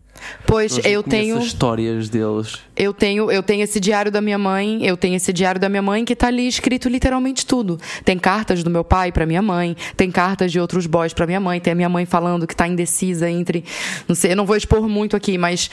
Pois 0.46 0.77
eu 0.77 1.03
conhecemos 1.03 1.10
tenho, 1.10 1.38
as 1.38 1.46
histórias 1.46 2.10
deles. 2.10 2.60
eu 2.75 2.94
tenho, 2.94 3.32
eu 3.32 3.42
tenho 3.42 3.63
esse 3.63 3.80
diário 3.80 4.12
da 4.12 4.22
minha 4.22 4.38
mãe, 4.38 4.86
eu 4.86 4.98
tenho 4.98 5.15
esse 5.15 5.32
diário 5.32 5.60
da 5.60 5.70
minha 5.70 5.82
mãe 5.82 6.06
que 6.06 6.15
tá 6.15 6.27
ali 6.27 6.48
escrito 6.48 6.89
literalmente 6.89 7.46
tudo. 7.46 7.80
Tem 8.03 8.18
cartas 8.18 8.63
do 8.63 8.70
meu 8.70 8.84
pai 8.84 9.12
pra 9.12 9.25
minha 9.25 9.42
mãe, 9.42 9.75
tem 9.96 10.12
cartas 10.12 10.51
de 10.51 10.60
outros 10.60 10.86
boys 10.86 11.13
pra 11.13 11.25
minha 11.25 11.39
mãe, 11.39 11.60
tem 11.60 11.74
a 11.74 11.75
minha 11.75 11.89
mãe 11.89 12.06
falando 12.06 12.46
que 12.48 12.56
tá 12.56 12.68
indecisa 12.68 13.30
entre, 13.30 13.63
não 14.08 14.15
sei, 14.15 14.32
eu 14.32 14.36
não 14.36 14.46
vou 14.46 14.56
expor 14.56 14.88
muito 14.88 15.15
aqui, 15.15 15.38
mas 15.38 15.70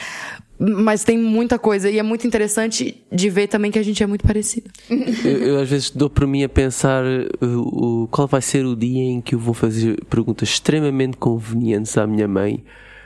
Mas 0.63 1.03
tem 1.03 1.17
muita 1.17 1.57
coisa 1.57 1.89
e 1.89 1.97
é 1.97 2.03
muito 2.03 2.27
interessante 2.27 3.01
de 3.11 3.29
ver 3.31 3.47
também 3.47 3.71
que 3.71 3.79
a 3.79 3.83
gente 3.83 4.03
é 4.03 4.05
muito 4.05 4.23
parecida. 4.23 4.69
Eu, 5.25 5.37
eu 5.37 5.59
às 5.59 5.67
vezes 5.67 5.89
dou 5.89 6.07
por 6.07 6.27
mim 6.27 6.43
a 6.43 6.49
pensar 6.49 7.03
uh, 7.03 8.03
o, 8.03 8.07
qual 8.11 8.27
vai 8.27 8.43
ser 8.43 8.63
o 8.63 8.75
dia 8.75 9.01
em 9.01 9.21
que 9.21 9.33
eu 9.33 9.39
vou 9.39 9.55
fazer 9.55 10.03
perguntas 10.05 10.49
extremamente 10.49 11.17
convenientes 11.17 11.97
à 11.97 12.05
minha 12.05 12.27
mãe 12.27 12.63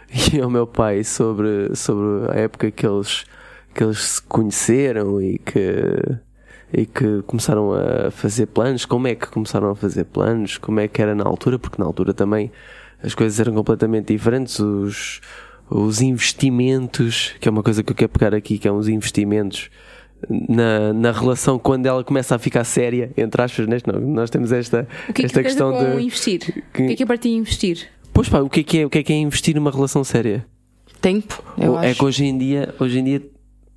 e 0.34 0.40
ao 0.40 0.50
meu 0.50 0.68
pai 0.68 1.04
sobre, 1.04 1.76
sobre 1.76 2.32
a 2.32 2.36
época 2.36 2.72
que 2.72 2.86
eles, 2.86 3.26
que 3.74 3.84
eles 3.84 4.00
se 4.00 4.22
conheceram 4.22 5.22
e 5.22 5.38
que, 5.38 5.62
e 6.74 6.86
que 6.86 7.22
começaram 7.28 7.74
a 7.74 8.12
fazer 8.12 8.48
planos, 8.48 8.86
como 8.86 9.08
é 9.08 9.16
que 9.16 9.28
começaram 9.28 9.70
a 9.70 9.76
fazer 9.76 10.06
planos, 10.06 10.58
como 10.58 10.80
é 10.80 10.88
que 10.88 11.02
era 11.02 11.16
na 11.16 11.24
altura, 11.24 11.60
porque 11.60 11.82
na 11.82 11.86
altura 11.86 12.14
também 12.14 12.52
as 13.04 13.14
coisas 13.14 13.40
eram 13.40 13.54
completamente 13.54 14.14
diferentes, 14.14 14.60
os, 14.60 15.22
os 15.70 16.02
investimentos, 16.02 17.36
que 17.40 17.48
é 17.48 17.52
uma 17.52 17.64
coisa 17.64 17.84
que 17.84 17.92
eu 17.92 17.96
quero 17.96 18.10
pegar 18.10 18.34
aqui, 18.34 18.58
que 18.58 18.68
é 18.68 18.72
uns 18.72 18.88
investimentos 18.88 19.70
na, 20.30 20.94
na 20.94 21.12
relação 21.12 21.60
quando 21.60 21.86
ela 21.86 22.04
começa 22.04 22.36
a 22.36 22.40
ficar 22.40 22.64
séria, 22.64 23.12
entre 23.18 23.42
aspas, 23.42 23.68
neste, 23.68 23.88
não, 23.88 24.00
nós 24.00 24.30
temos 24.30 24.52
esta, 24.52 24.88
que 25.08 25.12
é 25.12 25.14
que 25.14 25.26
esta 25.26 25.44
questão 25.44 25.72
de. 25.72 26.04
investir? 26.04 26.64
O 26.70 26.78
que 26.78 26.84
é 26.84 26.96
que 26.96 27.04
é 27.04 27.06
para 27.06 27.18
ti 27.18 27.30
investir? 27.30 27.88
Pois 28.16 28.30
pá, 28.30 28.40
o 28.40 28.50
que 28.50 28.62
é 28.62 28.64
que 28.64 28.80
é, 28.80 28.86
o 28.86 28.90
que 28.90 29.00
é, 29.00 29.04
que 29.04 29.12
é 29.12 29.18
investir 29.18 29.54
numa 29.56 29.70
relação 29.70 30.02
séria? 30.02 30.48
Tempo, 31.02 31.44
eu 31.58 31.74
Ou 31.74 31.78
acho. 31.78 31.88
é 31.90 31.94
que 31.94 32.06
hoje 32.06 32.24
em 32.24 32.38
dia, 32.38 32.74
hoje 32.80 33.00
em 33.00 33.04
dia 33.04 33.22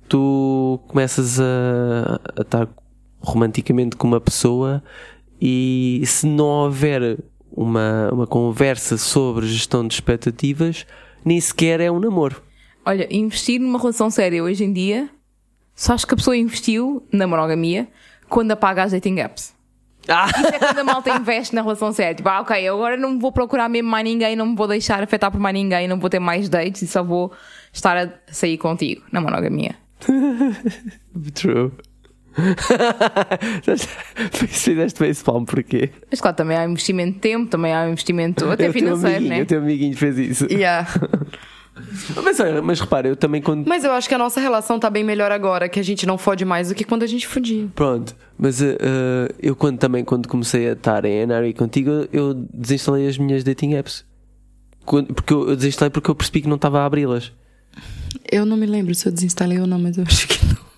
tu 0.07 0.79
começas 0.87 1.41
a, 1.41 2.21
a 2.37 2.41
estar 2.41 2.69
romanticamente 3.19 3.97
com 3.97 4.07
uma 4.07 4.21
pessoa 4.21 4.81
e 5.41 6.01
se 6.05 6.25
não 6.25 6.45
houver 6.45 7.19
uma, 7.51 8.09
uma 8.13 8.25
conversa 8.25 8.97
sobre 8.97 9.45
gestão 9.45 9.85
de 9.85 9.95
expectativas, 9.95 10.85
nem 11.25 11.41
sequer 11.41 11.81
é 11.81 11.91
um 11.91 11.99
namoro. 11.99 12.41
Olha, 12.85 13.13
investir 13.13 13.59
numa 13.59 13.77
relação 13.77 14.09
séria 14.09 14.41
hoje 14.41 14.63
em 14.63 14.71
dia, 14.71 15.09
só 15.75 15.91
acho 15.91 16.07
que 16.07 16.13
a 16.13 16.17
pessoa 16.17 16.37
investiu 16.37 17.03
na 17.11 17.27
monogamia 17.27 17.89
quando 18.29 18.51
apaga 18.51 18.83
as 18.83 18.93
dating 18.93 19.19
apps. 19.19 19.53
Ah! 20.09 20.27
Isso 20.27 20.47
é 20.47 20.59
quando 20.59 20.79
a 20.79 20.83
malta 20.83 21.09
investe 21.11 21.53
na 21.53 21.61
relação 21.61 21.91
séria. 21.93 22.15
Tipo, 22.15 22.29
ah, 22.29 22.41
ok, 22.41 22.67
agora 22.67 22.97
não 22.97 23.19
vou 23.19 23.31
procurar 23.31 23.69
mesmo 23.69 23.89
mais 23.89 24.03
ninguém, 24.03 24.35
não 24.35 24.47
me 24.47 24.55
vou 24.55 24.67
deixar 24.67 25.01
afetar 25.03 25.31
por 25.31 25.39
mais 25.39 25.53
ninguém, 25.53 25.87
não 25.87 25.99
vou 25.99 26.09
ter 26.09 26.19
mais 26.19 26.49
dates 26.49 26.81
e 26.81 26.87
só 26.87 27.03
vou 27.03 27.31
estar 27.71 27.95
a 27.97 28.09
sair 28.27 28.57
contigo 28.57 29.03
na 29.11 29.21
monogamia. 29.21 29.75
True. 31.33 31.71
Fizeste 34.31 34.97
facepalm 34.97 35.43
porquê? 35.43 35.89
Mas 36.09 36.21
claro, 36.21 36.37
também 36.37 36.57
há 36.57 36.65
investimento 36.65 37.13
de 37.13 37.19
tempo, 37.19 37.49
também 37.49 37.73
há 37.73 37.89
investimento 37.89 38.49
até 38.49 38.71
financeiro, 38.71 39.25
né? 39.25 39.41
O 39.41 39.45
teu 39.45 39.59
amiguinho 39.59 39.95
fez 39.97 40.17
isso. 40.17 40.47
Yeah. 40.49 40.87
Mas, 42.23 42.39
olha, 42.39 42.61
mas 42.61 42.79
repara, 42.79 43.07
eu 43.07 43.15
também 43.15 43.41
quando. 43.41 43.67
Mas 43.67 43.83
eu 43.83 43.91
acho 43.91 44.07
que 44.07 44.15
a 44.15 44.17
nossa 44.17 44.39
relação 44.39 44.79
tá 44.79 44.89
bem 44.89 45.03
melhor 45.03 45.31
agora, 45.31 45.67
que 45.69 45.79
a 45.79 45.83
gente 45.83 46.05
não 46.05 46.17
fode 46.17 46.43
mais 46.45 46.69
do 46.69 46.75
que 46.75 46.83
quando 46.83 47.03
a 47.03 47.07
gente 47.07 47.27
fodia. 47.27 47.67
Pronto, 47.75 48.15
mas 48.37 48.61
uh, 48.61 48.65
uh, 48.65 49.35
eu 49.39 49.55
quando 49.55 49.77
também 49.77 50.03
quando 50.03 50.27
comecei 50.27 50.69
a 50.69 50.73
estar 50.73 51.05
em 51.05 51.25
NRI 51.25 51.53
contigo, 51.53 52.07
eu 52.11 52.33
desinstalei 52.53 53.07
as 53.07 53.17
minhas 53.17 53.43
dating 53.43 53.73
apps. 53.75 54.05
Quando- 54.85 55.13
porque 55.13 55.33
eu 55.33 55.49
eu 55.49 55.55
desinstalei 55.55 55.89
porque 55.89 56.09
eu 56.09 56.15
percebi 56.15 56.41
que 56.41 56.47
não 56.47 56.55
estava 56.55 56.79
a 56.81 56.85
abri-las. 56.85 57.31
Eu 58.31 58.45
não 58.45 58.57
me 58.57 58.65
lembro 58.65 58.93
se 58.95 59.07
eu 59.07 59.11
desinstalei 59.11 59.59
ou 59.59 59.67
não, 59.67 59.77
mas 59.79 59.97
eu 59.97 60.03
acho 60.07 60.27
que 60.27 60.39
não. 60.45 60.69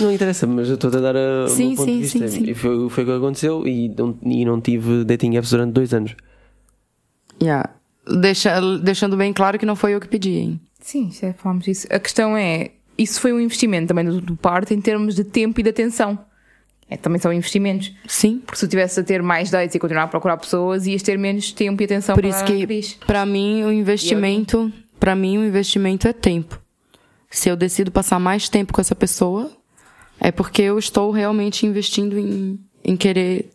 Não 0.00 0.10
interessa, 0.12 0.46
mas 0.46 0.68
eu 0.70 0.76
estou 0.76 0.88
a 0.88 1.00
dar 1.00 1.14
a, 1.16 1.44
o 1.44 1.48
Sim, 1.48 1.68
meu 1.68 1.76
ponto 1.76 1.86
sim, 1.86 1.96
de 1.96 2.02
vista. 2.02 2.28
sim, 2.28 2.44
sim. 2.44 2.50
E 2.50 2.54
foi, 2.54 2.88
foi 2.88 3.04
o 3.04 3.06
que 3.06 3.12
aconteceu 3.12 3.66
e 3.66 3.88
não, 3.90 4.16
e 4.24 4.44
não 4.44 4.58
tive 4.60 5.04
dating 5.04 5.36
apps 5.36 5.50
durante 5.50 5.72
dois 5.72 5.92
anos. 5.92 6.14
Yeah. 7.42 7.68
Deixa, 8.06 8.60
deixando 8.78 9.16
bem 9.16 9.32
claro 9.32 9.58
que 9.58 9.66
não 9.66 9.76
foi 9.76 9.94
eu 9.94 10.00
que 10.00 10.08
pedi, 10.08 10.30
hein? 10.30 10.60
Sim, 10.80 11.10
já 11.10 11.32
falámos 11.32 11.64
disso. 11.64 11.86
A 11.90 11.98
questão 11.98 12.36
é, 12.36 12.72
isso 12.98 13.20
foi 13.20 13.32
um 13.32 13.40
investimento 13.40 13.88
também 13.88 14.04
do, 14.04 14.20
do 14.20 14.36
parte 14.36 14.74
em 14.74 14.80
termos 14.80 15.14
de 15.14 15.24
tempo 15.24 15.60
e 15.60 15.62
de 15.62 15.70
atenção. 15.70 16.18
É, 16.88 16.96
também 16.96 17.20
são 17.20 17.32
investimentos. 17.32 17.92
Sim. 18.06 18.42
Porque 18.44 18.58
se 18.58 18.66
tu 18.66 18.70
tivesse 18.70 19.00
a 19.00 19.02
ter 19.02 19.22
mais 19.22 19.50
dates 19.50 19.74
e 19.74 19.78
continuar 19.78 20.04
a 20.04 20.08
procurar 20.08 20.36
pessoas, 20.36 20.86
ias 20.86 21.02
ter 21.02 21.18
menos 21.18 21.50
tempo 21.52 21.82
e 21.82 21.84
atenção 21.84 22.14
Por 22.14 22.22
para 22.22 22.30
isso 22.30 22.44
que, 22.44 23.06
pra 23.06 23.24
mim, 23.24 23.64
o 23.64 23.72
investimento, 23.72 24.72
para 25.00 25.16
mim, 25.16 25.38
o 25.38 25.44
investimento 25.44 26.06
é 26.06 26.12
tempo. 26.12 26.60
Se 27.30 27.48
eu 27.48 27.56
decido 27.56 27.90
passar 27.90 28.20
mais 28.20 28.48
tempo 28.48 28.72
com 28.72 28.80
essa 28.80 28.94
pessoa, 28.94 29.50
é 30.20 30.30
porque 30.30 30.62
eu 30.62 30.78
estou 30.78 31.10
realmente 31.10 31.66
investindo 31.66 32.18
em, 32.18 32.60
em 32.84 32.96
querer. 32.96 33.50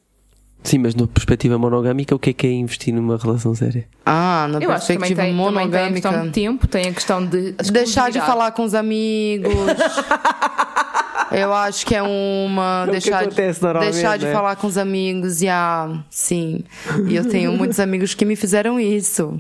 Sim, 0.64 0.80
mas 0.80 0.94
na 0.94 1.08
perspectiva 1.08 1.58
monogâmica, 1.58 2.14
o 2.14 2.20
que 2.20 2.32
é 2.32 2.34
que 2.34 2.48
é 2.48 2.52
investir 2.52 2.94
numa 2.94 3.18
relação 3.18 3.56
séria? 3.56 3.88
Ah, 4.06 4.48
na 4.50 4.60
Eu 4.60 4.72
acho 4.72 4.88
que 4.88 4.94
também 4.94 5.16
perspectiva 5.16 5.22
tem, 5.22 5.38
também 5.38 5.70
tem 5.70 5.80
a 5.80 5.92
questão 5.92 6.12
de 6.12 6.18
monogâmica. 6.18 6.34
tempo, 6.34 6.68
tem 6.68 6.88
a 6.90 6.94
questão 6.94 7.26
de. 7.26 7.52
Deixar 7.72 8.12
de 8.12 8.20
falar 8.20 8.52
com 8.52 8.64
os 8.64 8.74
amigos. 8.74 9.54
Eu 11.32 11.54
acho 11.54 11.86
que 11.86 11.94
é 11.94 12.02
uma. 12.02 12.86
É 12.88 12.92
deixar, 12.92 13.20
acontece 13.22 13.62
normalmente, 13.62 13.94
deixar 13.94 14.18
de 14.18 14.26
né? 14.26 14.34
falar 14.34 14.56
com 14.56 14.66
os 14.66 14.78
amigos. 14.80 15.44
E 15.44 15.48
ah, 15.48 16.04
sim. 16.10 16.64
E 17.08 17.16
eu 17.16 17.30
tenho 17.30 17.52
muitos 17.52 17.78
amigos 17.80 18.16
que 18.16 18.26
me 18.26 18.36
fizeram 18.36 18.80
isso. 18.80 19.40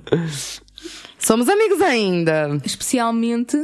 Somos 1.17 1.49
amigos 1.49 1.81
ainda. 1.81 2.59
Especialmente 2.63 3.57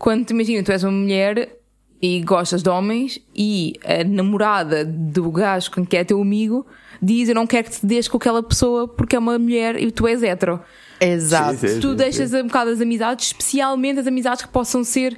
quando 0.00 0.24
te 0.24 0.32
imagina, 0.32 0.62
tu 0.62 0.72
és 0.72 0.82
uma 0.82 0.92
mulher 0.92 1.60
e 2.00 2.22
gostas 2.22 2.62
de 2.62 2.70
homens 2.70 3.20
e 3.36 3.74
a 3.84 4.02
namorada 4.02 4.82
do 4.82 5.30
gajo 5.30 5.70
com 5.70 5.84
que 5.84 5.94
é 5.94 6.02
teu 6.02 6.22
amigo 6.22 6.66
diz: 7.02 7.28
Eu 7.28 7.34
não 7.34 7.46
quero 7.46 7.68
que 7.70 7.80
te 7.80 7.86
des 7.86 8.08
com 8.08 8.16
aquela 8.16 8.42
pessoa 8.42 8.86
porque 8.88 9.16
é 9.16 9.18
uma 9.18 9.38
mulher 9.38 9.80
e 9.80 9.90
tu 9.90 10.06
és 10.06 10.22
hetero. 10.22 10.60
Exato. 11.00 11.58
Sim, 11.60 11.68
sim. 11.68 11.80
tu 11.80 11.94
deixas 11.94 12.32
um 12.34 12.44
bocado 12.46 12.70
as 12.70 12.80
amizades, 12.80 13.26
especialmente 13.26 14.00
as 14.00 14.06
amizades 14.06 14.44
que 14.44 14.48
possam 14.50 14.84
ser 14.84 15.16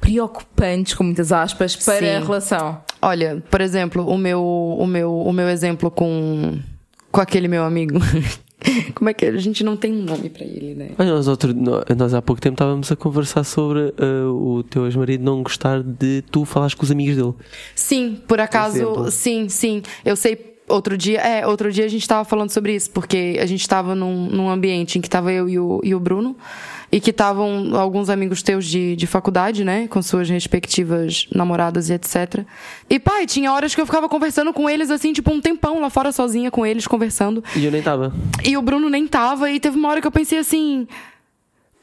preocupantes, 0.00 0.94
com 0.94 1.04
muitas 1.04 1.30
aspas, 1.32 1.76
para 1.76 1.98
Sim. 1.98 2.08
a 2.08 2.20
relação. 2.20 2.80
Olha, 3.00 3.42
por 3.50 3.60
exemplo, 3.60 4.04
o 4.06 4.18
meu, 4.18 4.42
o 4.42 4.86
meu, 4.86 5.14
o 5.16 5.32
meu 5.32 5.48
exemplo 5.48 5.90
com, 5.90 6.58
com 7.10 7.20
aquele 7.20 7.46
meu 7.48 7.62
amigo. 7.64 7.98
Como 8.94 9.10
é 9.10 9.14
que 9.14 9.24
é? 9.26 9.28
a 9.30 9.36
gente 9.38 9.64
não 9.64 9.76
tem 9.76 9.92
um 9.92 10.02
nome 10.04 10.30
pra 10.30 10.44
ele, 10.44 10.74
né? 10.74 10.90
Olha, 10.96 11.10
nós, 11.10 11.26
outro, 11.26 11.52
nó- 11.52 11.82
nós 11.96 12.14
há 12.14 12.22
pouco 12.22 12.40
tempo 12.40 12.54
estávamos 12.54 12.90
a 12.92 12.96
conversar 12.96 13.42
sobre 13.42 13.92
uh, 14.00 14.30
o 14.30 14.62
teu 14.62 14.86
ex-marido 14.86 15.24
não 15.24 15.42
gostar 15.42 15.82
de 15.82 16.22
tu 16.30 16.44
falares 16.44 16.72
com 16.74 16.84
os 16.84 16.90
amigos 16.90 17.16
dele. 17.16 17.34
Sim, 17.74 18.20
por 18.26 18.40
acaso, 18.40 18.76
Exemplo. 18.76 19.10
sim, 19.10 19.48
sim. 19.48 19.82
Eu 20.04 20.14
sei. 20.14 20.51
Outro 20.72 20.96
dia, 20.96 21.20
é, 21.20 21.46
outro 21.46 21.70
dia 21.70 21.84
a 21.84 21.88
gente 21.88 22.08
tava 22.08 22.24
falando 22.24 22.50
sobre 22.50 22.74
isso, 22.74 22.90
porque 22.90 23.38
a 23.38 23.44
gente 23.44 23.68
tava 23.68 23.94
num, 23.94 24.26
num 24.30 24.48
ambiente 24.48 24.98
em 24.98 25.02
que 25.02 25.10
tava 25.10 25.30
eu 25.30 25.46
e 25.46 25.58
o, 25.58 25.80
e 25.84 25.94
o 25.94 26.00
Bruno, 26.00 26.34
e 26.90 26.98
que 26.98 27.10
estavam 27.10 27.76
alguns 27.76 28.08
amigos 28.08 28.42
teus 28.42 28.64
de, 28.64 28.96
de 28.96 29.06
faculdade, 29.06 29.64
né? 29.64 29.86
Com 29.88 30.00
suas 30.00 30.30
respectivas 30.30 31.26
namoradas 31.30 31.90
e 31.90 31.92
etc. 31.92 32.46
E, 32.88 32.98
pai, 32.98 33.26
tinha 33.26 33.52
horas 33.52 33.74
que 33.74 33.82
eu 33.82 33.86
ficava 33.86 34.08
conversando 34.08 34.50
com 34.54 34.68
eles, 34.68 34.90
assim, 34.90 35.12
tipo, 35.12 35.30
um 35.30 35.42
tempão 35.42 35.78
lá 35.78 35.90
fora 35.90 36.10
sozinha 36.10 36.50
com 36.50 36.64
eles, 36.64 36.86
conversando. 36.86 37.44
E 37.54 37.66
eu 37.66 37.70
nem 37.70 37.80
estava. 37.80 38.10
E 38.42 38.56
o 38.56 38.62
Bruno 38.62 38.88
nem 38.88 39.06
tava, 39.06 39.50
e 39.50 39.60
teve 39.60 39.76
uma 39.76 39.90
hora 39.90 40.00
que 40.00 40.06
eu 40.06 40.12
pensei 40.12 40.38
assim. 40.38 40.88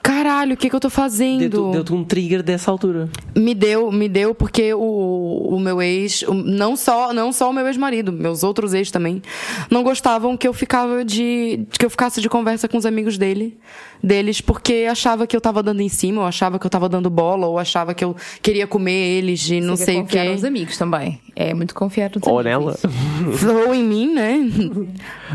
Caralho, 0.02 0.54
o 0.54 0.58
que 0.58 0.70
que 0.70 0.76
eu 0.76 0.80
tô 0.80 0.90
fazendo? 0.90 1.50
Deu-te 1.50 1.72
deu-te 1.74 1.94
um 1.94 2.04
trigger 2.06 2.42
dessa 2.42 2.72
altura. 2.72 3.10
Me 3.36 3.54
deu, 3.54 3.92
me 3.92 4.08
deu 4.08 4.34
porque 4.34 4.74
o, 4.74 5.50
o 5.52 5.60
meu 5.60 5.82
ex, 5.82 6.22
o- 6.24 6.34
não 6.34 6.76
só, 6.78 7.14
não 7.14 7.32
só 7.34 7.50
o 7.50 7.54
meu 7.54 7.68
ex-marido, 7.68 8.12
meus 8.12 8.42
outros 8.42 8.74
ex 8.74 8.90
também, 8.92 9.22
não 9.70 9.84
gostavam 9.84 10.38
que 10.38 10.48
eu 10.48 10.54
ficava 10.54 11.04
de 11.04 11.66
que 11.78 11.86
eu 11.86 11.90
ficasse 11.90 12.22
de 12.22 12.30
conversa 12.30 12.68
com 12.68 12.78
os 12.78 12.86
amigos 12.86 13.18
dele, 13.18 13.58
deles, 14.02 14.40
porque 14.42 14.88
achava 14.90 15.28
que 15.28 15.36
eu 15.36 15.42
tava 15.42 15.62
dando 15.62 15.82
em 15.82 15.90
cima, 15.90 16.22
ou 16.22 16.28
achava 16.28 16.58
que 16.58 16.66
eu 16.66 16.70
tava 16.72 16.88
dando 16.88 17.10
bola, 17.10 17.46
ou 17.48 17.60
achava 17.60 17.94
que 17.94 18.04
eu 18.04 18.16
queria 18.42 18.66
comer 18.66 19.18
eles 19.18 19.40
de 19.42 19.60
não 19.60 19.76
Você 19.76 19.86
sei 19.86 19.94
quer 19.96 20.00
o 20.00 20.04
confiar 20.06 20.26
quê. 20.26 20.32
nos 20.32 20.44
amigos 20.46 20.78
também. 20.78 21.20
É 21.36 21.54
muito 21.54 21.76
confiar 21.76 22.10
nos 22.16 22.26
Ou 22.26 22.40
amigos. 22.40 22.78
nela. 22.82 23.66
Ou 23.68 23.76
em 23.76 23.84
mim, 23.84 24.14
né? 24.14 24.38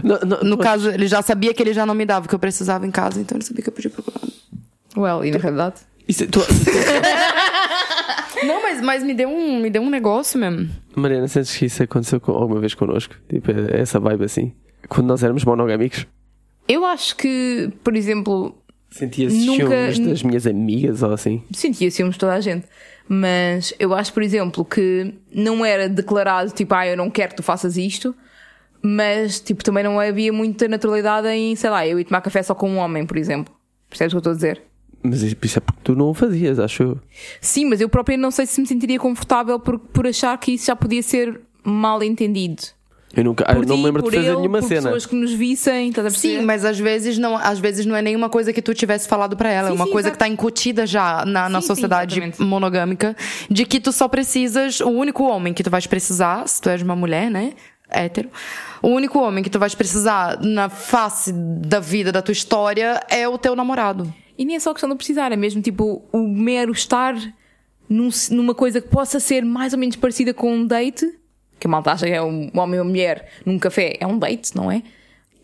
Não, 0.02 0.18
No 0.42 0.56
mas- 0.56 0.66
caso, 0.66 0.90
ele 0.90 1.06
já 1.06 1.20
sabia 1.22 1.52
que 1.52 1.62
ele 1.62 1.74
já 1.74 1.84
não 1.84 1.94
me 1.94 2.06
dava 2.06 2.24
o 2.24 2.28
que 2.28 2.34
eu 2.34 2.38
precisava 2.38 2.86
em 2.86 2.90
casa, 2.90 3.20
então 3.20 3.36
ele 3.36 3.44
sabia 3.44 3.62
que 3.62 3.68
eu 3.68 3.72
podia 3.72 3.90
procurar. 3.90 4.20
Well, 4.96 5.24
e 5.24 5.30
na 5.30 5.38
realidade. 5.38 5.76
Isso, 6.06 6.26
tu, 6.28 6.40
Não, 8.46 8.62
mas, 8.62 8.80
mas 8.80 9.02
me 9.02 9.14
deu 9.14 9.28
um, 9.28 9.60
me 9.60 9.70
deu 9.70 9.82
um 9.82 9.90
negócio 9.90 10.38
mesmo. 10.38 10.68
Mariana, 10.94 11.28
sentes 11.28 11.56
que 11.56 11.64
isso 11.66 11.82
aconteceu 11.82 12.20
com- 12.20 12.32
alguma 12.32 12.60
vez 12.60 12.74
connosco? 12.74 13.14
Tipo, 13.28 13.50
essa 13.72 13.98
vibe 13.98 14.24
assim? 14.24 14.52
Quando 14.88 15.06
nós 15.06 15.22
éramos 15.22 15.44
monogâmicos? 15.44 16.06
Eu 16.68 16.84
acho 16.84 17.16
que, 17.16 17.70
por 17.82 17.96
exemplo, 17.96 18.54
Sentia 18.90 19.28
Nunca- 19.28 19.92
ciúmes 19.92 19.98
das 19.98 20.22
minhas 20.22 20.46
amigas 20.46 21.02
ou 21.02 21.12
assim? 21.12 21.42
sentia 21.52 21.90
ciúmes 21.90 22.14
de 22.16 22.20
toda 22.20 22.34
a 22.34 22.40
gente. 22.40 22.66
Mas 23.08 23.74
eu 23.78 23.94
acho, 23.94 24.12
por 24.12 24.22
exemplo, 24.22 24.64
que 24.64 25.14
não 25.34 25.64
era 25.64 25.88
declarado 25.88 26.50
tipo, 26.52 26.74
ah, 26.74 26.86
eu 26.86 26.96
não 26.96 27.10
quero 27.10 27.30
que 27.30 27.36
tu 27.36 27.42
faças 27.42 27.76
isto, 27.76 28.14
mas 28.82 29.40
tipo, 29.40 29.64
também 29.64 29.82
não 29.84 29.98
havia 29.98 30.32
muita 30.32 30.68
naturalidade 30.68 31.28
em, 31.28 31.56
sei 31.56 31.70
lá, 31.70 31.86
eu 31.86 31.98
ir 31.98 32.04
tomar 32.04 32.20
café 32.20 32.42
só 32.42 32.54
com 32.54 32.70
um 32.70 32.76
homem, 32.78 33.06
por 33.06 33.16
exemplo. 33.16 33.54
Percebes 33.88 34.12
o 34.12 34.14
que 34.14 34.16
eu 34.16 34.18
estou 34.18 34.32
a 34.32 34.36
dizer? 34.36 34.62
Mas 35.04 35.22
isso 35.22 35.58
é 35.58 35.60
porque 35.60 35.80
tu 35.84 35.94
não 35.94 36.08
o 36.08 36.14
fazias, 36.14 36.58
acho 36.58 36.82
eu. 36.82 36.98
Sim, 37.40 37.66
mas 37.66 37.80
eu 37.80 37.88
própria 37.90 38.16
não 38.16 38.30
sei 38.30 38.46
se 38.46 38.58
me 38.60 38.66
sentiria 38.66 38.98
confortável 38.98 39.60
por, 39.60 39.78
por 39.78 40.06
achar 40.06 40.36
que 40.38 40.52
isso 40.52 40.66
já 40.66 40.74
podia 40.74 41.02
ser 41.02 41.40
mal 41.62 42.02
entendido. 42.02 42.62
Eu 43.16 43.22
nunca, 43.22 43.44
eu 43.48 43.54
Por 43.56 43.66
não 43.66 43.76
me 43.76 43.84
lembro 43.84 44.02
de 44.02 44.10
fazer 44.10 44.26
ele, 44.26 44.36
nenhuma 44.38 44.58
por 44.58 44.66
cena. 44.66 44.82
pessoas 44.82 45.06
que 45.06 45.14
nos 45.14 45.32
vissem, 45.32 45.90
estás 45.90 46.04
a 46.06 46.10
perceber? 46.10 46.40
Sim, 46.40 46.44
mas 46.44 46.64
às 46.64 46.80
vezes 46.80 47.16
não, 47.16 47.36
às 47.36 47.60
vezes 47.60 47.86
não 47.86 47.94
é 47.94 48.02
nenhuma 48.02 48.28
coisa 48.28 48.52
que 48.52 48.60
tu 48.60 48.74
tivesse 48.74 49.06
falado 49.06 49.36
pra 49.36 49.48
ela, 49.52 49.68
Sim, 49.68 49.74
é 49.74 49.76
uma 49.76 49.84
sim, 49.84 49.92
coisa 49.92 50.08
exato. 50.08 50.18
que 50.18 50.18
tá 50.18 50.26
incutida 50.28 50.84
já 50.84 51.24
na, 51.24 51.48
na 51.48 51.60
Sim, 51.60 51.62
sim, 51.62 51.66
sociedade 51.74 52.14
exatamente. 52.18 52.42
monogâmica, 52.42 53.14
de 53.48 53.64
que 53.66 53.78
tu 53.78 53.92
só 53.92 54.08
precisas, 54.08 54.80
o 54.80 54.88
único 54.88 55.22
homem 55.22 55.54
que 55.54 55.62
tu 55.62 55.70
vais 55.70 55.86
precisar, 55.86 56.48
se 56.48 56.60
tu 56.60 56.68
és 56.68 56.82
uma 56.82 56.96
mulher, 56.96 57.30
né, 57.30 57.52
hétero, 57.88 58.30
o 58.82 58.88
único 58.88 59.20
homem 59.20 59.44
que 59.44 59.50
tu 59.50 59.60
vais 59.60 59.76
precisar 59.76 60.40
na 60.40 60.68
face 60.68 61.32
da 61.32 61.78
vida, 61.78 62.10
da 62.10 62.20
tua 62.20 62.32
história, 62.32 63.00
é 63.08 63.28
o 63.28 63.38
teu 63.38 63.54
namorado. 63.54 64.12
E 64.36 64.44
nem 64.44 64.56
é 64.56 64.60
só 64.60 64.72
questão 64.72 64.88
de 64.90 64.96
precisar, 64.96 65.32
é 65.32 65.36
mesmo 65.36 65.62
tipo 65.62 66.02
o 66.12 66.18
mero 66.28 66.72
estar 66.72 67.14
num- 67.88 68.08
numa 68.30 68.54
coisa 68.54 68.80
que 68.80 68.88
possa 68.88 69.20
ser 69.20 69.44
mais 69.44 69.72
ou 69.72 69.78
menos 69.78 69.96
parecida 69.96 70.34
com 70.34 70.52
um 70.52 70.66
date, 70.66 71.06
que 71.60 71.66
a 71.66 71.70
malta 71.70 71.92
acha 71.92 72.06
que 72.06 72.12
é 72.12 72.20
um 72.22 72.50
homem 72.54 72.78
ou 72.80 72.84
uma 72.84 72.90
mulher 72.90 73.28
num 73.46 73.58
café, 73.58 73.96
é 74.00 74.06
um 74.06 74.18
date, 74.18 74.54
não 74.56 74.70
é? 74.70 74.82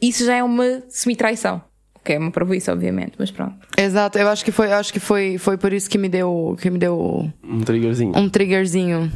Isso 0.02 0.25
já 0.25 0.35
é 0.37 0.42
uma 0.42 0.82
semi-traição. 0.88 1.62
Ok, 1.94 2.16
é 2.16 2.18
uma 2.18 2.30
proibição, 2.30 2.73
obviamente, 2.75 3.12
mas 3.18 3.30
pronto. 3.30 3.54
Exato, 3.76 4.18
eu 4.18 4.26
acho 4.28 4.42
que 4.44 4.50
foi, 4.50 4.68
eu 4.68 4.75
acho 4.75 4.92
que 4.92 4.99
foi, 4.99 5.37
foi 5.38 5.59
por 5.59 5.73
isso 5.73 5.88
que 5.88 5.99
me 5.99 6.09
deu, 6.09 6.56
que 6.61 6.70
me 6.70 6.78
deu 6.78 7.30
Um 7.44 7.61
triggerzinho. 7.61 8.16
um 8.16 8.28
triggerzinho. 8.28 9.12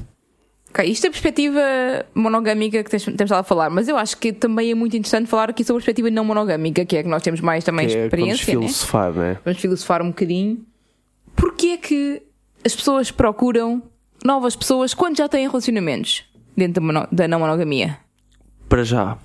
Ok, 0.76 0.84
isto 0.90 1.04
é 1.04 1.08
a 1.08 1.10
perspectiva 1.12 1.60
monogâmica 2.14 2.82
que 2.82 2.90
tens- 2.90 3.04
temos 3.04 3.20
estado 3.22 3.40
a 3.40 3.44
falar, 3.44 3.70
mas 3.70 3.86
eu 3.86 3.96
acho 3.96 4.16
que 4.18 4.32
também 4.32 4.72
é 4.72 4.74
muito 4.74 4.96
interessante 4.96 5.28
falar 5.28 5.50
aqui 5.50 5.62
sobre 5.62 5.78
a 5.78 5.84
perspectiva 5.84 6.10
não 6.10 6.24
monogâmica, 6.24 6.84
que 6.84 6.96
é 6.96 7.02
que 7.04 7.08
nós 7.08 7.22
temos 7.22 7.40
mais 7.40 7.62
também 7.62 7.86
Que 7.86 7.92
é, 7.92 7.96
vamos 7.96 8.06
experiência, 8.06 8.54
né? 8.54 8.60
filosofar, 8.60 9.12
né? 9.12 9.38
Vamos 9.44 9.60
filosofar 9.60 10.02
um 10.02 10.08
bocadinho. 10.08 10.64
Porquê 11.36 11.66
é 11.68 11.76
que 11.76 12.22
as 12.66 12.74
pessoas 12.74 13.12
procuram 13.12 13.82
novas 14.24 14.56
pessoas 14.56 14.94
quando 14.94 15.16
já 15.16 15.28
têm 15.28 15.46
relacionamentos 15.46 16.24
dentro 16.56 16.74
da, 16.74 16.80
mono- 16.80 17.08
da 17.12 17.28
não 17.28 17.38
monogamia? 17.38 17.96
Para 18.68 18.82
já, 18.82 19.16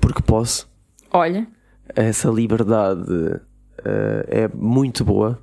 porque 0.00 0.22
posso, 0.22 0.66
Olha, 1.10 1.46
essa 1.94 2.28
liberdade 2.30 3.04
eh, 3.84 4.26
é 4.44 4.48
muito 4.54 5.04
boa 5.04 5.38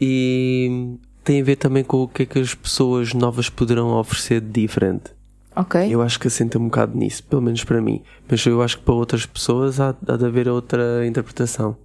e 0.00 0.96
tem 1.24 1.40
a 1.40 1.44
ver 1.44 1.56
também 1.56 1.82
com 1.82 2.02
o 2.02 2.08
que 2.08 2.22
é 2.22 2.26
que 2.26 2.38
as 2.38 2.54
pessoas 2.54 3.12
novas 3.14 3.48
poderão 3.48 3.88
oferecer 3.98 4.40
de 4.40 4.60
diferente. 4.62 5.10
ok. 5.56 5.92
Eu 5.92 6.02
acho 6.02 6.18
que 6.20 6.26
assenta 6.28 6.58
um 6.58 6.64
bocado 6.64 6.96
nisso, 6.96 7.22
pelo 7.24 7.42
menos 7.42 7.64
para 7.64 7.80
mim. 7.80 8.02
Mas 8.28 8.44
eu 8.46 8.60
acho 8.62 8.78
que 8.78 8.84
para 8.84 8.94
outras 8.94 9.24
pessoas 9.26 9.80
há, 9.80 9.94
há 10.06 10.16
de 10.16 10.24
haver 10.26 10.48
outra 10.48 11.06
interpretação 11.06 11.76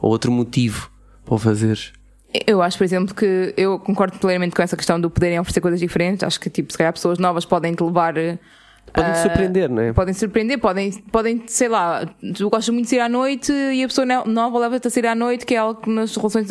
ou 0.00 0.10
outro 0.10 0.30
motivo 0.32 0.90
para 1.24 1.34
o 1.34 1.38
fazeres. 1.38 1.92
Eu 2.46 2.60
acho, 2.60 2.76
por 2.76 2.84
exemplo, 2.84 3.14
que 3.14 3.54
eu 3.56 3.78
concordo 3.78 4.18
plenamente 4.18 4.54
com 4.54 4.60
essa 4.62 4.76
questão 4.76 5.00
do 5.00 5.08
poderem 5.08 5.40
oferecer 5.40 5.60
coisas 5.62 5.80
diferentes. 5.80 6.22
Acho 6.22 6.38
que, 6.38 6.50
tipo, 6.50 6.70
se 6.70 6.76
calhar 6.76 6.92
pessoas 6.92 7.18
novas 7.18 7.44
podem 7.46 7.74
te 7.74 7.82
levar. 7.82 8.16
eh, 8.18 8.38
Podem 8.92 9.12
te 9.12 9.18
surpreender, 9.18 9.68
não 9.70 9.82
é? 9.82 9.92
Podem 9.92 10.14
surpreender, 10.14 10.58
podem, 10.58 10.90
podem, 11.12 11.42
sei 11.46 11.68
lá, 11.68 12.06
tu 12.34 12.48
gostas 12.50 12.68
muito 12.70 12.84
de 12.84 12.90
sair 12.90 13.00
à 13.00 13.08
noite 13.08 13.52
e 13.52 13.82
a 13.84 13.86
pessoa 13.88 14.04
no- 14.06 14.24
nova 14.26 14.58
leva-te 14.58 14.88
a 14.88 14.90
sair 14.90 15.06
à 15.06 15.14
noite, 15.14 15.44
que 15.46 15.54
é 15.54 15.58
algo 15.58 15.80
que 15.80 15.90
nas 15.90 16.14
relações 16.16 16.50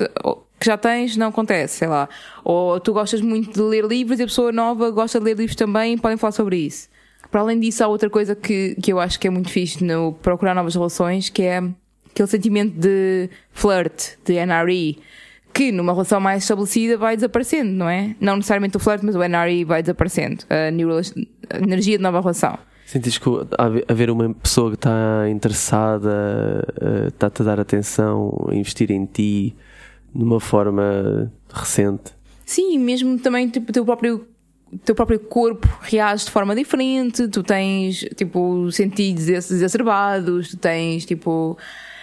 que 0.60 0.66
já 0.66 0.78
tens 0.78 1.16
não 1.16 1.28
acontece, 1.28 1.78
sei 1.78 1.88
lá. 1.88 2.10
Ou 2.44 2.80
tu 2.80 2.94
gostas 2.94 3.22
muito 3.22 3.54
de 3.54 3.62
ler 3.62 3.86
livros 3.86 4.20
e 4.20 4.24
a 4.24 4.26
pessoa 4.26 4.52
nova 4.52 4.90
gosta 4.90 5.20
de 5.20 5.26
ler 5.26 5.38
livros 5.38 5.56
também, 5.56 5.98
podem 5.98 6.18
falar 6.18 6.32
sobre 6.32 6.58
isso. 6.58 6.90
Para 7.30 7.42
além 7.42 7.60
disso, 7.60 7.84
há 7.84 7.88
outra 7.88 8.10
coisa 8.10 8.36
que, 8.36 8.76
que 8.82 8.92
eu 8.92 9.00
acho 9.00 9.20
que 9.20 9.28
é 9.28 9.30
muito 9.30 9.50
fixe 9.50 9.84
no 9.84 10.14
procurar 10.14 10.56
novas 10.56 10.74
relações, 10.76 11.30
que 11.30 11.44
é 11.44 11.62
aquele 12.10 12.28
sentimento 12.28 12.80
de 12.80 13.30
flirt, 13.52 14.18
de 14.26 14.34
NRE, 14.46 15.00
que 15.54 15.72
numa 15.72 15.92
relação 15.92 16.20
mais 16.20 16.44
estabelecida 16.44 16.98
vai 16.98 17.16
desaparecendo, 17.16 17.72
não 17.72 17.90
é? 17.90 18.16
Não 18.20 18.38
necessariamente 18.38 18.78
o 18.78 18.80
flirt, 18.80 19.02
mas 19.04 19.16
o 19.16 19.20
NRE 19.20 19.64
vai 19.66 19.82
desaparecendo. 19.82 20.46
A, 20.50 21.56
a 21.56 21.58
energia 21.58 21.98
de 21.98 22.04
nova 22.04 22.22
relação. 22.22 22.58
Sentes 22.86 23.18
que 23.18 23.30
haver 23.88 24.10
uma 24.10 24.34
pessoa 24.34 24.70
que 24.70 24.78
está 24.78 25.30
interessada, 25.30 26.66
eh, 26.80 27.08
está-te 27.08 27.42
a 27.42 27.46
dar 27.46 27.60
atenção, 27.60 28.48
a 28.50 28.56
investir 28.56 28.92
em 28.92 29.06
ti 29.06 29.54
de 30.18 30.24
uma 30.24 30.40
forma 30.40 31.32
recente. 31.54 32.12
Sim, 32.46 32.80
mesmo 32.80 33.20
também 33.20 33.48
tipo, 33.48 33.72
teu 33.72 33.86
próprio 33.86 34.28
teu 34.84 34.94
próprio 34.96 35.20
corpo 35.20 35.66
reage 35.82 36.26
de 36.26 36.32
forma 36.32 36.54
diferente, 36.56 37.28
tu 37.30 37.42
tens 37.44 38.00
tipo 38.16 38.70
sentidos 38.72 39.30
ex- 39.30 39.52
exacerbados, 39.52 40.50
tu 40.50 40.58
tens 40.58 41.06
tipo 41.06 41.58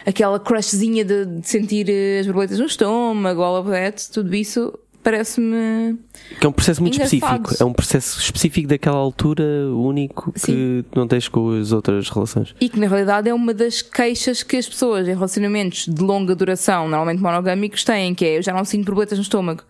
aquela 0.07 0.39
crushzinha 0.39 1.05
de, 1.05 1.27
de 1.27 1.47
sentir 1.49 1.87
as 2.21 2.27
borboletas 2.27 2.59
no 2.59 2.67
estômago, 2.67 3.43
all 3.43 3.61
of 3.61 3.71
that, 3.71 4.11
tudo 4.11 4.35
isso 4.35 4.73
parece-me 5.05 5.97
Que 6.41 6.47
é 6.47 6.49
um 6.49 6.53
processo 6.53 6.81
muito 6.81 6.95
Engraçado. 6.95 7.17
específico. 7.23 7.63
É 7.63 7.67
um 7.67 7.73
processo 7.73 8.19
específico 8.19 8.67
daquela 8.69 8.97
altura, 8.97 9.45
único, 9.73 10.33
que 10.33 10.41
Sim. 10.41 10.85
não 10.97 11.07
tens 11.07 11.29
com 11.29 11.51
as 11.51 11.71
outras 11.71 12.09
relações. 12.09 12.55
e 12.61 12.69
que 12.69 12.81
na 12.81 12.89
realidade 12.89 13.29
é 13.29 13.35
uma 13.35 13.55
das 13.55 13.83
queixas 13.83 14.43
que 14.43 14.57
as 14.57 14.67
pessoas 14.69 15.07
em 15.07 15.15
relacionamentos 15.15 15.87
de 15.87 16.03
longa 16.03 16.35
duração, 16.35 16.89
normalmente 16.89 17.23
monogâmicos, 17.23 17.85
têm, 17.85 18.15
que 18.15 18.25
é 18.25 18.39
eu 18.39 18.43
já 18.43 18.53
não 18.53 18.65
sinto 18.65 18.87
borboletas 18.87 19.19
no 19.19 19.23
estômago. 19.23 19.63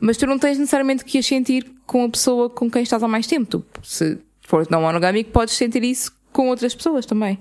Mas 0.00 0.16
tu 0.16 0.26
não 0.26 0.38
tens 0.38 0.58
necessariamente 0.58 1.04
que 1.04 1.18
as 1.18 1.26
sentir 1.26 1.70
com 1.86 2.04
a 2.04 2.08
pessoa 2.08 2.48
com 2.50 2.70
quem 2.70 2.82
estás 2.82 3.02
há 3.02 3.08
mais 3.08 3.26
tempo. 3.26 3.46
Tu, 3.46 3.64
se 3.82 4.18
fores 4.42 4.68
não 4.68 4.82
monogâmico, 4.82 5.30
podes 5.30 5.54
sentir 5.54 5.84
isso 5.84 6.10
com 6.32 6.48
outras 6.48 6.74
pessoas 6.74 7.04
também. 7.06 7.38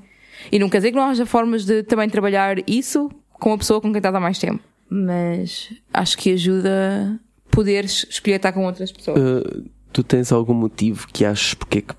E 0.52 0.60
não 0.60 0.70
quer 0.70 0.78
dizer 0.78 0.92
que 0.92 0.98
não 0.98 1.06
haja 1.06 1.26
formas 1.26 1.66
de 1.66 1.84
também 1.84 2.10
trabalhar 2.10 2.58
isso 2.68 3.10
com 3.34 3.54
a 3.54 3.58
pessoa 3.58 3.80
com 3.82 3.90
quem 3.92 3.98
estás 4.00 4.14
há 4.14 4.20
mais 4.20 4.38
tempo. 4.40 4.62
Mas 4.90 5.70
acho 5.94 6.18
que 6.18 6.34
ajuda 6.34 7.20
poderes 7.52 8.06
escolher 8.10 8.38
estar 8.38 8.52
com 8.52 8.66
outras 8.66 8.92
pessoas. 8.92 9.20
Uh, 9.20 9.66
tu 9.92 10.04
tens 10.04 10.32
algum 10.32 10.54
motivo 10.54 11.08
que 11.12 11.26
achas 11.26 11.54
porque 11.54 11.80
é 11.80 11.82
que 11.82 11.94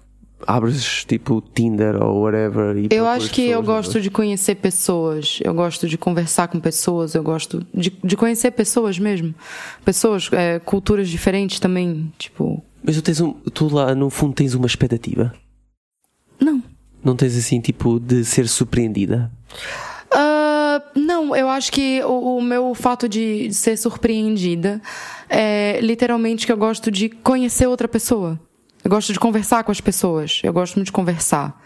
abres 0.46 1.04
tipo 1.04 1.42
Tinder 1.54 2.02
ou 2.02 2.22
whatever? 2.22 2.76
E 2.76 2.88
Eu 2.90 3.06
acho 3.06 3.30
que 3.30 3.42
eu 3.42 3.62
gosto 3.62 3.90
novas? 3.90 4.02
de 4.02 4.10
conhecer 4.10 4.54
pessoas, 4.56 5.38
eu 5.44 5.52
gosto 5.54 5.88
de 5.88 5.98
conversar 5.98 6.48
com 6.48 6.58
pessoas, 6.60 7.14
eu 7.14 7.22
gosto 7.22 7.66
de, 7.74 7.92
de 8.02 8.16
conhecer 8.16 8.50
pessoas 8.52 8.98
mesmo. 8.98 9.34
Pessoas, 9.84 10.28
é, 10.32 10.58
culturas 10.58 11.08
diferentes 11.08 11.60
também, 11.60 12.12
tipo. 12.18 12.62
Mas 12.82 12.96
tu, 12.96 13.02
tens 13.02 13.20
um, 13.20 13.32
tu 13.32 13.68
lá 13.74 13.94
no 13.94 14.08
fundo 14.08 14.34
tens 14.34 14.54
uma 14.54 14.66
expectativa. 14.66 15.32
Não. 16.40 16.62
Não 17.04 17.14
tens 17.16 17.36
assim 17.36 17.60
tipo 17.60 17.98
de 17.98 18.24
ser 18.24 18.48
surpreendida? 18.48 19.30
Não, 20.94 21.34
eu 21.34 21.48
acho 21.48 21.72
que 21.72 22.02
o, 22.04 22.38
o 22.38 22.42
meu 22.42 22.74
fato 22.74 23.08
de 23.08 23.52
ser 23.52 23.76
surpreendida 23.76 24.80
é 25.28 25.78
literalmente 25.80 26.46
que 26.46 26.52
eu 26.52 26.56
gosto 26.56 26.90
de 26.90 27.08
conhecer 27.08 27.66
outra 27.66 27.88
pessoa. 27.88 28.38
Eu 28.82 28.90
gosto 28.90 29.12
de 29.12 29.20
conversar 29.20 29.62
com 29.64 29.70
as 29.70 29.80
pessoas. 29.80 30.40
Eu 30.42 30.52
gosto 30.52 30.76
muito 30.76 30.86
de 30.86 30.92
conversar. 30.92 31.60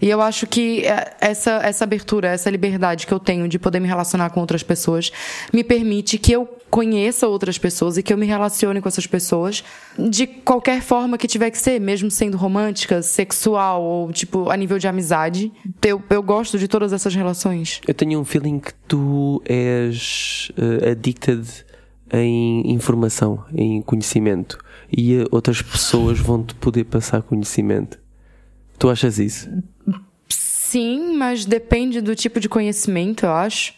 E 0.00 0.08
eu 0.08 0.20
acho 0.20 0.46
que 0.46 0.84
é, 0.84 1.16
essa, 1.20 1.60
essa 1.62 1.84
abertura, 1.84 2.28
essa 2.28 2.48
liberdade 2.50 3.06
que 3.06 3.12
eu 3.12 3.20
tenho 3.20 3.48
de 3.48 3.58
poder 3.58 3.80
me 3.80 3.88
relacionar 3.88 4.30
com 4.30 4.40
outras 4.40 4.62
pessoas 4.62 5.12
me 5.52 5.62
permite 5.62 6.18
que 6.18 6.32
eu 6.32 6.48
conheça 6.70 7.26
outras 7.26 7.58
pessoas 7.58 7.96
e 7.96 8.02
que 8.02 8.12
eu 8.12 8.16
me 8.16 8.26
relacione 8.26 8.80
com 8.80 8.88
essas 8.88 9.06
pessoas 9.06 9.64
de 9.98 10.26
qualquer 10.26 10.80
forma 10.80 11.18
que 11.18 11.26
tiver 11.26 11.50
que 11.50 11.58
ser, 11.58 11.80
mesmo 11.80 12.10
sendo 12.10 12.36
romântica, 12.36 13.02
sexual 13.02 13.82
ou, 13.82 14.12
tipo, 14.12 14.48
a 14.48 14.56
nível 14.56 14.78
de 14.78 14.86
amizade. 14.86 15.52
Eu, 15.84 16.02
eu 16.08 16.22
gosto 16.22 16.58
de 16.58 16.68
todas 16.68 16.92
essas 16.92 17.14
relações. 17.14 17.80
Eu 17.86 17.94
tenho 17.94 18.20
um 18.20 18.24
feeling 18.24 18.60
que 18.60 18.72
tu 18.86 19.42
és 19.44 20.52
uh, 20.56 20.90
addicted 20.90 21.44
em 22.12 22.72
informação, 22.72 23.44
em 23.54 23.82
conhecimento. 23.82 24.58
E 24.90 25.18
uh, 25.18 25.26
outras 25.30 25.62
pessoas 25.62 26.18
vão-te 26.18 26.54
poder 26.54 26.84
passar 26.84 27.22
conhecimento. 27.22 27.99
Tu 28.80 28.88
achas 28.88 29.18
isso? 29.18 29.46
Sim, 30.26 31.14
mas 31.14 31.44
depende 31.44 32.00
do 32.00 32.16
tipo 32.16 32.40
de 32.40 32.48
conhecimento, 32.48 33.26
eu 33.26 33.32
acho. 33.32 33.74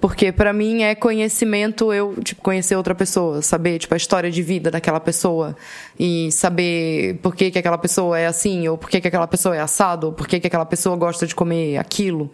Porque 0.00 0.30
pra 0.30 0.52
mim 0.52 0.82
é 0.82 0.94
conhecimento 0.94 1.92
eu, 1.92 2.14
tipo, 2.22 2.40
conhecer 2.40 2.76
outra 2.76 2.94
pessoa, 2.94 3.42
saber, 3.42 3.78
tipo, 3.80 3.94
a 3.94 3.96
história 3.96 4.30
de 4.30 4.42
vida 4.42 4.70
daquela 4.70 5.00
pessoa 5.00 5.56
e 5.98 6.30
saber 6.30 7.18
por 7.20 7.34
que 7.34 7.50
que 7.50 7.58
aquela 7.58 7.78
pessoa 7.78 8.16
é 8.16 8.26
assim, 8.26 8.68
ou 8.68 8.78
por 8.78 8.88
que 8.88 9.00
que 9.00 9.08
aquela 9.08 9.26
pessoa 9.26 9.56
é 9.56 9.60
assado, 9.60 10.08
ou 10.08 10.12
por 10.12 10.28
que 10.28 10.38
que 10.38 10.46
aquela 10.46 10.66
pessoa 10.66 10.94
gosta 10.94 11.26
de 11.26 11.34
comer 11.34 11.78
aquilo. 11.78 12.30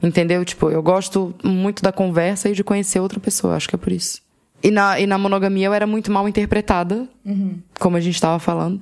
Entendeu? 0.00 0.44
Tipo, 0.44 0.70
eu 0.70 0.82
gosto 0.82 1.34
muito 1.42 1.82
da 1.82 1.90
conversa 1.90 2.50
e 2.50 2.52
de 2.52 2.62
conhecer 2.62 3.00
outra 3.00 3.18
pessoa, 3.18 3.56
acho 3.56 3.68
que 3.68 3.74
é 3.74 3.78
por 3.78 3.90
isso. 3.90 4.22
E 4.62 4.70
na, 4.70 5.00
e 5.00 5.06
na 5.08 5.18
monogamia 5.18 5.66
eu 5.66 5.74
era 5.74 5.88
muito 5.88 6.12
mal 6.12 6.28
interpretada, 6.28 7.08
como 7.80 7.96
a 7.96 8.00
gente 8.00 8.14
estava 8.14 8.38
falando. 8.38 8.80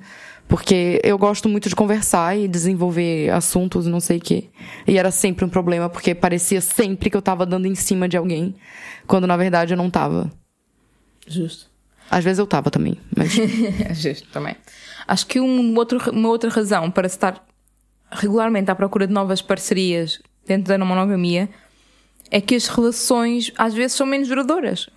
Porque 0.53 1.01
eu 1.03 1.17
gosto 1.17 1.49
muito 1.49 1.71
de 1.71 1.75
conversar 1.75 2.37
e 2.37 2.47
desenvolver 2.47 3.31
assuntos, 3.31 3.87
não 3.87 4.01
sei 4.01 4.19
o 4.19 4.21
quê. 4.21 4.51
E 4.87 4.99
era 4.99 5.11
sempre 5.11 5.47
um 5.47 5.49
problema, 5.49 5.89
porque 5.89 6.15
parecia 6.15 6.61
sempre 6.61 7.09
que 7.09 7.17
eu 7.17 7.23
tava 7.23 7.47
dando 7.47 7.67
em 7.67 7.75
cima 7.75 8.07
de 8.07 8.19
alguém, 8.19 8.55
quando 9.07 9.27
na 9.27 9.35
verdade 9.35 9.73
eu 9.73 9.79
não 9.79 9.89
tava. 9.89 10.31
Justo. 11.27 11.71
Às 12.11 12.23
vezes 12.23 12.39
eu 12.39 12.47
tava 12.47 12.71
também, 12.71 12.99
mas. 13.17 13.33
Justo, 13.99 14.29
também. 14.29 14.55
Acho 15.09 15.27
que 15.27 15.41
um 15.41 15.75
outro, 15.75 15.99
uma 16.11 16.29
outra 16.29 16.51
razão 16.51 16.91
para 16.91 17.07
estar 17.07 17.43
regularmente 18.11 18.71
à 18.71 18.75
procura 18.75 19.07
de 19.07 19.13
novas 19.15 19.41
parcerias 19.41 20.21
dentro 20.47 20.69
da 20.69 20.85
monogamia 20.85 21.49
é 22.33 22.41
que 22.41 22.55
as 22.55 22.67
relações 22.67 23.53
às 23.59 23.75
vezes 23.75 23.93
são 23.93 24.07
menos 24.07 24.27
duradouras. 24.27 24.89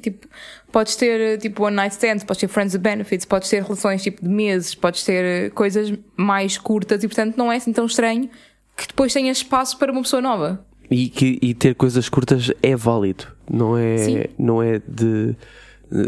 Tipo, 0.00 0.28
podes 0.70 0.94
ter 0.94 1.36
tipo 1.38 1.64
one 1.64 1.74
night 1.74 1.92
stand, 1.92 2.20
podes 2.20 2.40
ter 2.40 2.46
friends 2.46 2.74
with 2.74 2.80
benefits, 2.80 3.24
podes 3.24 3.50
ter 3.50 3.60
relações 3.64 4.00
tipo 4.04 4.22
de 4.22 4.28
meses, 4.28 4.72
podes 4.72 5.04
ter 5.04 5.50
coisas 5.50 5.92
mais 6.16 6.56
curtas 6.56 7.02
e 7.02 7.08
portanto 7.08 7.36
não 7.36 7.50
é 7.50 7.56
assim 7.56 7.72
tão 7.72 7.86
estranho 7.86 8.30
que 8.76 8.86
depois 8.86 9.12
tenhas 9.12 9.38
espaço 9.38 9.76
para 9.78 9.90
uma 9.90 10.00
pessoa 10.00 10.22
nova. 10.22 10.64
E, 10.88 11.08
que, 11.08 11.40
e 11.42 11.54
ter 11.54 11.74
coisas 11.74 12.08
curtas 12.08 12.52
é 12.62 12.76
válido, 12.76 13.26
não 13.50 13.74
Sim. 13.74 14.18
é, 14.18 14.30
não 14.38 14.62
é 14.62 14.80
de. 14.86 15.34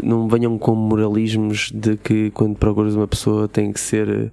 Não 0.01 0.29
venham 0.29 0.57
com 0.57 0.73
moralismos 0.75 1.69
de 1.73 1.97
que 1.97 2.31
quando 2.31 2.55
procuras 2.55 2.95
uma 2.95 3.07
pessoa 3.07 3.49
tem 3.49 3.73
que 3.73 3.81
ser 3.81 4.31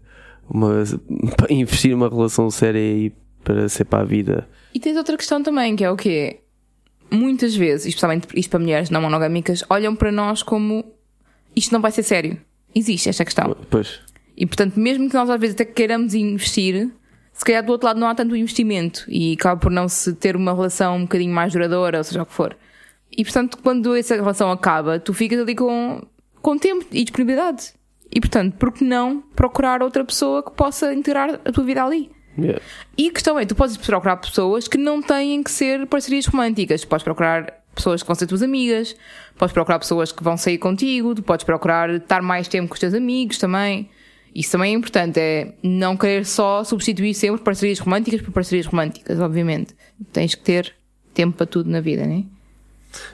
uma. 0.49 0.85
para 1.37 1.53
investir 1.53 1.91
numa 1.91 2.09
relação 2.09 2.49
séria 2.53 2.79
e 2.79 3.13
para 3.43 3.69
ser 3.69 3.85
para 3.85 4.03
a 4.03 4.05
vida. 4.05 4.49
E 4.75 4.81
tens 4.81 4.97
outra 4.97 5.17
questão 5.17 5.43
também, 5.43 5.77
que 5.77 5.85
é 5.85 5.91
o 5.91 5.97
quê? 5.97 6.41
Muitas 7.11 7.57
vezes, 7.57 7.87
especialmente 7.87 8.29
isto 8.35 8.51
para 8.51 8.61
mulheres 8.61 8.91
não 8.91 9.03
monogâmicas, 9.03 9.65
olham 9.69 9.97
para 9.97 10.13
nós 10.13 10.43
como 10.43 10.85
isto 11.57 11.73
não 11.73 11.81
vai 11.81 11.91
ser 11.91 12.03
sério. 12.03 12.41
Existe 12.75 13.09
esta 13.09 13.25
questão. 13.25 13.57
Pois. 13.69 14.01
E 14.37 14.47
portanto, 14.47 14.79
mesmo 14.79 15.09
que 15.09 15.15
nós 15.15 15.29
às 15.29 15.41
vezes 15.41 15.55
até 15.55 15.65
queiramos 15.65 16.15
investir, 16.15 16.91
se 17.33 17.45
calhar 17.45 17.65
do 17.65 17.73
outro 17.73 17.87
lado 17.87 17.99
não 17.99 18.09
há 18.09 18.15
tanto 18.15 18.37
investimento 18.37 19.05
e 19.09 19.35
acaba 19.35 19.61
por 19.61 19.71
não 19.71 19.89
se 19.89 20.15
ter 20.15 20.37
uma 20.37 20.55
relação 20.55 20.97
um 20.97 21.03
bocadinho 21.03 21.35
mais 21.35 21.53
duradoura, 21.53 21.99
ou 21.99 22.05
seja 22.05 22.23
o 22.23 22.27
que 22.27 22.33
for. 22.33 22.57
E 23.11 23.25
portanto, 23.25 23.59
quando 23.63 23.95
essa 23.97 24.15
relação 24.15 24.51
acaba, 24.51 25.01
tu 25.01 25.13
ficas 25.13 25.41
ali 25.41 25.55
com, 25.55 26.01
com 26.41 26.57
tempo 26.57 26.87
e 26.93 27.03
disponibilidade. 27.03 27.73
E 28.13 28.21
portanto, 28.21 28.57
por 28.57 28.73
que 28.73 28.85
não 28.85 29.21
procurar 29.21 29.83
outra 29.83 30.05
pessoa 30.05 30.43
que 30.43 30.53
possa 30.53 30.93
integrar 30.95 31.41
a 31.45 31.53
tua 31.53 31.65
vida 31.65 31.85
ali? 31.85 32.11
Yeah. 32.39 32.61
E 32.97 33.09
a 33.09 33.13
questão 33.13 33.39
é, 33.39 33.45
tu 33.45 33.55
podes 33.55 33.77
procurar 33.77 34.17
pessoas 34.17 34.69
que 34.69 34.79
não 34.79 35.03
têm 35.03 35.43
que 35.43 35.51
ser 35.51 35.87
parcerias 35.87 36.27
românticas. 36.27 36.83
Tu 36.83 36.89
podes 36.89 37.05
procurar 37.05 37.61
pessoas 37.75 38.03
que 38.03 38.07
vão 38.07 38.15
ser 38.15 38.27
tuas 38.27 38.43
amigas, 38.43 38.95
podes 39.39 39.53
procurar 39.53 39.79
pessoas 39.79 40.13
que 40.13 40.23
vão 40.23 40.37
sair 40.37 40.59
contigo, 40.59 41.15
tu 41.15 41.23
podes 41.23 41.45
procurar 41.45 41.91
estar 41.91 42.23
mais 42.23 42.49
tempo 42.49 42.69
com 42.69 42.75
os 42.75 42.81
teus 42.81 42.95
amigos 42.95 43.39
também. 43.39 43.89
Isso 44.35 44.53
também 44.53 44.73
é 44.73 44.77
importante, 44.77 45.19
é 45.19 45.55
não 45.63 45.97
querer 45.97 46.25
só 46.25 46.63
substituir 46.63 47.15
sempre 47.15 47.43
parcerias 47.43 47.81
românticas 47.81 48.23
por 48.23 48.31
parcerias 48.33 48.67
românticas, 48.67 49.19
obviamente. 49.19 49.75
Tens 50.13 50.35
que 50.35 50.43
ter 50.43 50.73
tempo 51.13 51.37
para 51.37 51.47
tudo 51.47 51.69
na 51.69 51.81
vida, 51.81 52.07
né? 52.07 52.25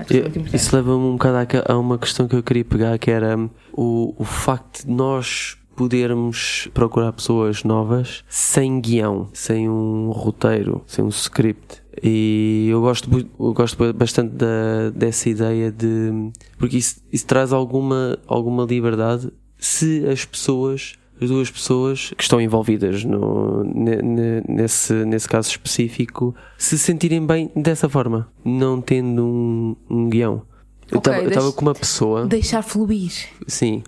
Que 0.06 0.18
é. 0.18 0.56
Isso 0.56 0.74
leva-me 0.76 1.04
um 1.04 1.12
bocado 1.12 1.36
àque- 1.38 1.62
a 1.66 1.78
uma 1.78 1.98
questão 1.98 2.28
que 2.28 2.36
eu 2.36 2.42
queria 2.42 2.64
pegar, 2.64 2.98
que 2.98 3.10
era 3.10 3.36
hum, 3.36 3.48
o, 3.72 4.14
o 4.18 4.24
facto 4.24 4.84
de 4.86 4.90
nós 4.92 5.56
podermos 5.76 6.68
procurar 6.74 7.12
pessoas 7.12 7.62
novas 7.64 8.24
sem 8.28 8.80
guião, 8.80 9.28
sem 9.32 9.68
um 9.68 10.10
roteiro, 10.10 10.82
sem 10.86 11.04
um 11.04 11.08
script. 11.08 11.82
E 12.02 12.66
eu 12.70 12.80
gosto, 12.80 13.08
eu 13.16 13.52
gosto 13.54 13.92
bastante 13.94 14.34
da, 14.34 14.90
dessa 14.94 15.28
ideia 15.30 15.70
de. 15.72 16.30
Porque 16.58 16.76
isso, 16.76 16.96
isso 17.12 17.26
traz 17.26 17.52
alguma, 17.52 18.18
alguma 18.26 18.64
liberdade 18.64 19.30
se 19.58 20.04
as 20.06 20.24
pessoas, 20.24 20.94
as 21.18 21.28
duas 21.30 21.50
pessoas 21.50 22.12
que 22.14 22.22
estão 22.22 22.38
envolvidas 22.38 23.02
no, 23.02 23.64
ne- 23.64 24.02
ne- 24.02 24.42
nesse, 24.46 24.92
nesse 25.06 25.26
caso 25.26 25.48
específico, 25.48 26.34
se 26.58 26.78
sentirem 26.78 27.24
bem 27.24 27.50
dessa 27.56 27.88
forma, 27.88 28.28
não 28.44 28.80
tendo 28.82 29.24
um, 29.24 29.76
um 29.88 30.08
guião. 30.10 30.42
Eu 30.90 30.98
Ok, 30.98 31.12
estava 31.26 31.50
com 31.52 31.62
uma 31.62 31.74
pessoa. 31.74 32.26
Deixar 32.26 32.62
fluir. 32.62 33.10
Sim. 33.46 33.82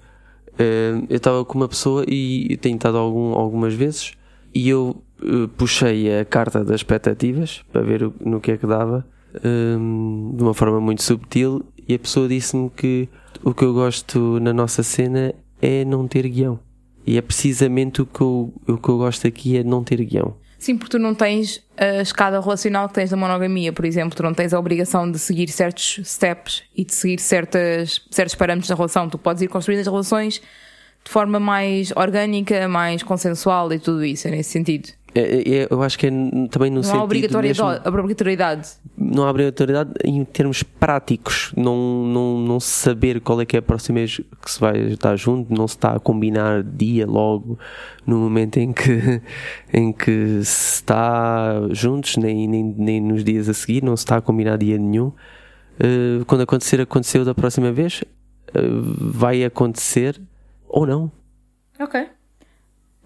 Eh, 0.59 1.03
eu 1.09 1.17
estava 1.17 1.45
com 1.45 1.57
uma 1.57 1.69
pessoa 1.69 2.05
e 2.09 2.57
tenho 2.57 2.77
estado 2.77 2.99
algum, 2.99 3.33
algumas 3.33 3.75
vezes 3.75 4.13
e 4.53 4.69
eu 4.69 4.97
eh, 5.23 5.49
puxei 5.57 6.19
a 6.19 6.25
carta 6.25 6.65
das 6.65 6.77
expectativas 6.77 7.63
para 7.73 7.83
ver 7.83 8.11
no 8.25 8.41
que 8.41 8.53
é 8.53 8.57
que 8.57 8.67
dava 8.67 9.07
hum, 9.45 10.35
de 10.37 10.43
uma 10.43 10.55
forma 10.55 10.81
muito 10.81 11.03
subtil 11.03 11.65
e 11.89 11.95
a 11.95 11.99
pessoa 11.99 12.29
disse-me 12.29 12.71
que 12.71 13.09
o 13.43 13.55
que 13.55 13.63
eu 13.63 13.73
gosto 13.73 14.41
na 14.41 14.53
nossa 14.53 14.83
cena 14.83 15.33
é 15.63 15.85
não 15.85 16.07
ter 16.07 16.29
guião. 16.29 16.59
E 17.07 17.17
é 17.17 17.23
precisamente 17.23 18.03
o 18.03 18.07
que 18.07 18.21
eu, 18.21 18.53
o 18.67 18.77
que 18.77 18.89
eu 18.89 18.99
gosto 18.99 19.27
aqui 19.27 19.57
é 19.57 19.65
não 19.65 19.83
ter 19.83 20.05
guião. 20.05 20.35
Sim, 20.59 20.77
porque 20.77 20.91
tu 20.91 20.99
não 20.99 21.15
tens 21.15 21.63
a 21.77 22.03
escada 22.03 22.41
relacional 22.41 22.89
que 22.89 22.95
tens 22.95 23.11
da 23.11 23.17
monogamia, 23.17 23.73
por 23.73 23.85
exemplo. 23.85 24.17
Tu 24.17 24.23
não 24.23 24.35
tens 24.35 24.53
a 24.53 24.59
obrigação 24.59 25.11
de 25.11 25.19
seguir 25.19 25.49
certos 25.49 26.01
steps 26.05 26.65
e 26.75 26.85
de 26.85 26.93
seguir 26.93 27.21
certas, 27.21 28.03
certos 28.11 28.35
parâmetros 28.35 28.69
da 28.69 28.75
relação. 28.75 29.09
Tu 29.09 29.17
podes 29.17 29.41
ir 29.41 29.49
construindo 29.49 29.81
as 29.81 29.87
relações 29.87 30.43
de 31.05 31.11
forma 31.11 31.39
mais 31.39 31.93
orgânica, 31.97 32.67
mais 32.67 33.03
consensual 33.05 33.73
e 33.73 33.79
tudo 33.79 34.05
isso, 34.05 34.27
é 34.27 34.33
nesse 34.33 34.51
sentido. 34.51 34.98
É- 35.15 35.41
é- 35.63 35.69
eu 35.71 35.83
acho 35.83 35.99
que 35.99 36.07
é 36.07 36.11
também 36.51 36.71
no 36.71 36.77
Não 36.77 36.81
há 36.81 36.85
sentido 36.85 37.03
obrigatoriedade, 37.05 37.63
mesmo- 37.83 37.89
obrigatoriedade. 37.99 38.69
não 38.97 39.25
há 39.25 39.31
obrigatoriedade 39.31 39.91
em 40.05 40.23
termos 40.25 40.63
práticos, 40.63 41.53
não, 41.57 42.05
não, 42.05 42.39
não 42.41 42.61
saber 42.61 43.21
qual 43.21 43.41
é 43.41 43.47
que 43.47 43.57
é 43.57 43.59
a 43.59 43.63
próxima 43.63 43.99
vez 44.01 44.21
que 44.43 44.51
se 44.51 44.61
vai 44.61 44.79
estar 44.93 45.17
junto, 45.17 45.53
não 45.53 45.67
se 45.67 45.77
está 45.77 45.97
a 45.97 45.99
combinar 46.01 46.63
dia 46.63 47.07
logo 47.07 47.59
no 48.07 48.19
momento 48.19 48.59
em 48.59 48.73
que, 48.73 49.23
em 49.73 49.93
que 49.93 50.45
se 50.45 50.75
está 50.75 51.55
juntos, 51.71 52.17
nem, 52.19 52.47
nem, 52.47 52.63
nem 52.63 53.01
nos 53.01 53.25
dias 53.25 53.49
a 53.49 53.55
seguir, 53.55 53.83
não 53.83 53.97
se 53.97 54.03
está 54.05 54.17
a 54.19 54.21
combinar 54.21 54.59
dia 54.59 54.77
nenhum. 54.79 55.11
Eh, 55.81 56.23
quando 56.27 56.43
acontecer, 56.43 56.81
aconteceu 56.81 57.25
da 57.25 57.35
próxima 57.35 57.73
vez, 57.73 58.05
eh, 58.55 58.61
vai 59.01 59.43
acontecer 59.43 60.21
ou 60.69 60.87
não. 60.87 61.11
Ok. 61.81 62.09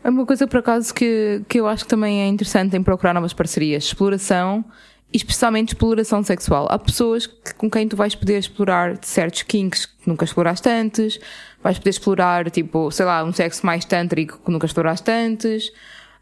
É 0.04 0.10
uma 0.10 0.26
coisa, 0.26 0.46
por 0.46 0.58
acaso, 0.58 0.92
que, 0.92 1.42
que 1.48 1.60
eu 1.60 1.66
acho 1.68 1.84
que 1.84 1.90
também 1.90 2.22
é 2.22 2.26
interessante 2.26 2.76
em 2.76 2.82
procurar 2.82 3.14
novas 3.14 3.32
parcerias. 3.32 3.84
Exploração, 3.84 4.64
especialmente 5.12 5.74
exploração 5.74 6.22
sexual. 6.24 6.66
Há 6.70 6.78
pessoas 6.78 7.26
que- 7.26 7.54
com 7.54 7.70
quem 7.70 7.86
tu 7.86 7.96
vais 7.96 8.14
poder 8.14 8.38
explorar 8.38 8.98
certos 9.02 9.42
kinks 9.42 9.86
que 9.86 10.08
nunca 10.08 10.24
exploraste 10.24 10.68
antes, 10.68 11.20
vais 11.62 11.78
poder 11.78 11.90
explorar, 11.90 12.50
tipo, 12.50 12.90
sei 12.90 13.06
lá, 13.06 13.22
um 13.22 13.32
sexo 13.32 13.64
mais 13.64 13.84
tântrico 13.84 14.40
que 14.44 14.50
nunca 14.50 14.66
exploraste 14.66 15.08
antes, 15.10 15.72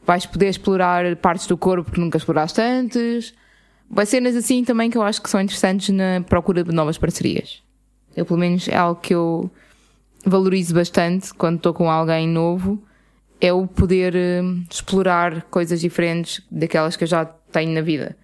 vais 0.06 0.26
poder 0.26 0.48
explorar 0.48 1.16
partes 1.16 1.46
do 1.46 1.56
corpo 1.56 1.90
que 1.90 2.00
nunca 2.00 2.18
exploraste 2.18 2.60
antes. 2.60 3.32
Vai 3.88 4.04
cenas 4.04 4.36
assim 4.36 4.62
também 4.62 4.90
que 4.90 4.98
eu 4.98 5.02
acho 5.02 5.22
que 5.22 5.30
são 5.30 5.40
interessantes 5.40 5.88
na 5.88 6.20
procura 6.28 6.62
de 6.62 6.72
novas 6.72 6.98
parcerias. 6.98 7.62
Eu, 8.14 8.26
pelo 8.26 8.38
menos, 8.38 8.68
é 8.68 8.76
algo 8.76 9.00
que 9.00 9.14
eu 9.14 9.50
valorizo 10.24 10.74
bastante 10.74 11.32
quando 11.32 11.56
estou 11.56 11.72
com 11.72 11.90
alguém 11.90 12.28
novo 12.28 12.82
é 13.40 13.52
o 13.52 13.66
poder 13.66 14.14
hum, 14.14 14.64
explorar 14.70 15.42
coisas 15.44 15.80
diferentes 15.80 16.42
daquelas 16.50 16.96
que 16.96 17.04
eu 17.04 17.08
já 17.08 17.24
tenho 17.24 17.72
na 17.72 17.80
vida. 17.80 18.16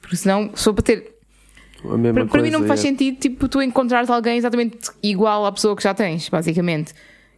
Porque 0.00 0.16
senão, 0.16 0.50
só 0.54 0.72
para 0.72 0.82
ter. 0.82 1.12
Para, 1.82 2.26
para 2.26 2.42
mim 2.42 2.50
não 2.50 2.60
coisa 2.60 2.68
faz 2.68 2.80
é- 2.80 2.82
sentido 2.82 3.18
tipo, 3.18 3.48
tu 3.48 3.60
encontrares 3.60 4.08
alguém 4.08 4.36
exatamente 4.36 4.90
igual 5.02 5.44
à 5.44 5.52
pessoa 5.52 5.76
que 5.76 5.82
já 5.82 5.92
tens, 5.92 6.28
basicamente. 6.28 6.94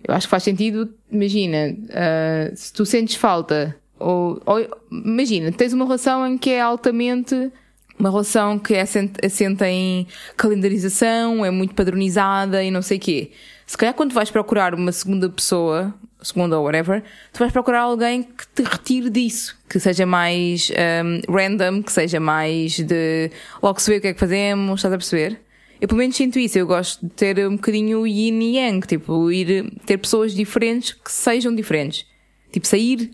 Eu 0.07 0.14
acho 0.14 0.27
que 0.27 0.31
faz 0.31 0.42
sentido, 0.42 0.92
imagina, 1.11 1.75
ah, 1.90 2.53
se 2.55 2.70
tu 2.73 2.85
sentes 2.85 3.16
falta, 3.16 3.75
ou, 3.99 4.40
ou 4.44 4.79
imagina, 4.92 5.51
tens 5.51 5.73
uma 5.73 5.87
relação 5.87 6.27
em 6.27 6.37
que 6.37 6.51
é 6.51 6.61
altamente 6.61 7.51
uma 7.99 8.11
relação 8.11 8.59
que 8.59 8.75
é 8.75 8.83
assenta 8.83 9.68
em 9.68 10.07
calendarização, 10.37 11.44
é 11.44 11.51
muito 11.51 11.75
padronizada 11.75 12.62
e 12.62 12.70
não 12.70 12.83
sei 12.83 12.99
o 12.99 13.01
quê. 13.01 13.31
Se 13.66 13.79
calhar 13.79 13.94
quando 13.94 14.12
vais 14.12 14.31
procurar 14.31 14.75
uma 14.75 14.92
segunda 14.92 15.29
pessoa, 15.29 15.94
segunda 16.24 16.58
ou 16.58 16.64
whatever, 16.64 17.02
tu 17.32 17.38
vais 17.38 17.52
procurar 17.52 17.82
alguém 17.82 18.22
que 18.22 18.46
te 18.54 18.62
retire 18.62 19.10
disso, 19.10 19.56
que 19.68 19.78
seja 19.78 20.06
mais 20.06 20.70
um, 20.70 21.32
random, 21.32 21.82
que 21.82 21.92
seja 21.92 22.18
mais 22.18 22.78
de 22.78 23.30
logo 23.62 23.80
se 23.80 23.90
vê 23.90 23.98
o 23.98 24.00
que 24.00 24.08
é 24.08 24.14
que 24.14 24.20
fazemos, 24.20 24.80
estás 24.80 24.92
a 24.92 24.96
perceber? 24.96 25.40
Eu 25.80 25.88
pelo 25.88 25.98
menos 25.98 26.16
sinto 26.16 26.38
isso, 26.38 26.58
eu 26.58 26.66
gosto 26.66 27.04
de 27.04 27.12
ter 27.12 27.46
um 27.46 27.56
bocadinho 27.56 28.00
o 28.00 28.06
yin 28.06 28.40
e 28.40 28.56
yang, 28.56 28.87
tipo, 28.87 29.30
ir 29.30 29.70
ter 29.84 29.98
pessoas 29.98 30.34
diferentes 30.34 30.92
que 30.92 31.12
sejam 31.12 31.54
diferentes. 31.54 32.06
Tipo, 32.50 32.66
sair 32.66 33.10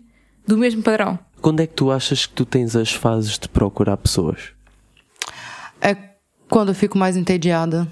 do 0.47 0.57
mesmo 0.57 0.83
padrão. 0.83 1.19
Quando 1.41 1.61
é 1.61 1.67
que 1.67 1.75
tu 1.75 1.91
achas 1.91 2.27
que 2.27 2.35
tu 2.35 2.45
tens 2.45 2.77
as 2.77 2.93
fases 2.93 3.39
de 3.39 3.49
procurar 3.49 3.97
pessoas? 3.97 4.51
É 5.81 5.97
quando 6.49 6.69
eu 6.69 6.75
fico 6.75 6.99
mais 6.99 7.17
entediada. 7.17 7.89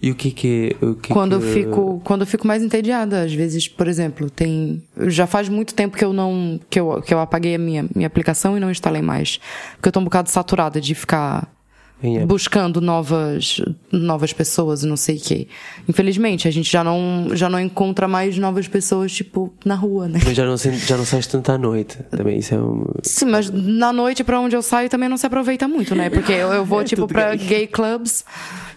E 0.00 0.10
o 0.12 0.14
que 0.14 0.28
é 0.28 0.30
que 0.30 0.76
é. 0.80 0.84
O 0.86 0.94
que 0.94 1.12
é 1.12 1.14
quando 1.14 1.32
eu 1.32 1.40
que- 1.40 1.52
fico 1.52 2.00
quando 2.04 2.20
eu 2.22 2.26
fico 2.26 2.46
mais 2.46 2.62
entediada 2.62 3.22
às 3.22 3.32
vezes 3.34 3.66
por 3.66 3.88
exemplo 3.88 4.30
tem 4.30 4.82
já 5.08 5.26
faz 5.26 5.48
muito 5.48 5.74
tempo 5.74 5.96
que 5.96 6.04
eu 6.04 6.12
não 6.12 6.60
que 6.70 6.78
eu, 6.78 7.02
que 7.02 7.12
eu 7.12 7.18
apaguei 7.18 7.54
a 7.56 7.58
minha 7.58 7.84
minha 7.94 8.06
aplicação 8.06 8.56
e 8.56 8.60
não 8.60 8.70
instalei 8.70 9.02
mais 9.02 9.40
porque 9.74 9.88
eu 9.88 9.92
tô 9.92 9.98
um 10.00 10.04
bocado 10.04 10.30
saturada 10.30 10.80
de 10.80 10.94
ficar 10.94 11.52
Em 12.00 12.18
app. 12.18 12.26
buscando 12.26 12.80
novas 12.80 13.60
novas 13.90 14.32
pessoas 14.32 14.84
e 14.84 14.86
não 14.86 14.96
sei 14.96 15.16
o 15.16 15.20
quê 15.20 15.48
infelizmente 15.88 16.46
a 16.46 16.50
gente 16.52 16.70
já 16.70 16.84
não 16.84 17.30
já 17.32 17.48
não 17.48 17.58
encontra 17.58 18.06
mais 18.06 18.38
novas 18.38 18.68
pessoas 18.68 19.10
tipo 19.10 19.52
na 19.64 19.74
rua 19.74 20.06
né 20.06 20.20
Mas 20.24 20.36
já 20.36 20.44
não, 20.46 20.56
já 20.56 20.96
não 20.96 21.04
sais 21.04 21.26
tanto 21.26 21.50
à 21.50 21.58
noite. 21.58 21.98
Também 22.08 22.38
isso 22.38 22.54
é 22.54 22.58
um. 22.58 22.84
Sim, 23.02 23.24
mas 23.26 23.50
na 23.50 23.92
noite 23.92 24.22
pra 24.22 24.38
onde 24.38 24.54
eu 24.54 24.62
saio 24.62 24.88
também 24.88 25.08
não 25.08 25.16
se 25.16 25.26
aproveita 25.26 25.66
muito, 25.66 25.94
né? 25.96 26.08
Porque 26.08 26.30
eu, 26.32 26.52
eu 26.52 26.64
vou, 26.64 26.80
É 26.82 26.84
tipo, 26.84 27.08
pra 27.08 27.34
gay 27.34 27.66
clubs, 27.66 28.24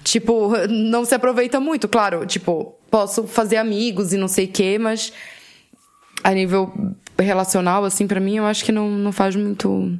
tipo, 0.03 0.51
não 0.69 1.03
se 1.05 1.13
aproveita 1.15 1.59
muito, 1.59 1.87
claro. 1.87 2.25
Tipo, 2.25 2.75
posso 2.89 3.25
fazer 3.25 3.57
amigos 3.57 4.13
e 4.13 4.17
não 4.17 4.27
sei 4.27 4.45
o 4.45 4.51
quê, 4.51 4.77
mas 4.79 5.11
a 6.23 6.31
nível 6.33 6.71
relacional, 7.17 7.83
assim, 7.85 8.07
pra 8.07 8.19
mim, 8.19 8.35
eu 8.37 8.45
acho 8.45 8.63
que 8.65 8.71
não, 8.71 8.89
não 8.89 9.11
faz 9.11 9.35
muito. 9.35 9.97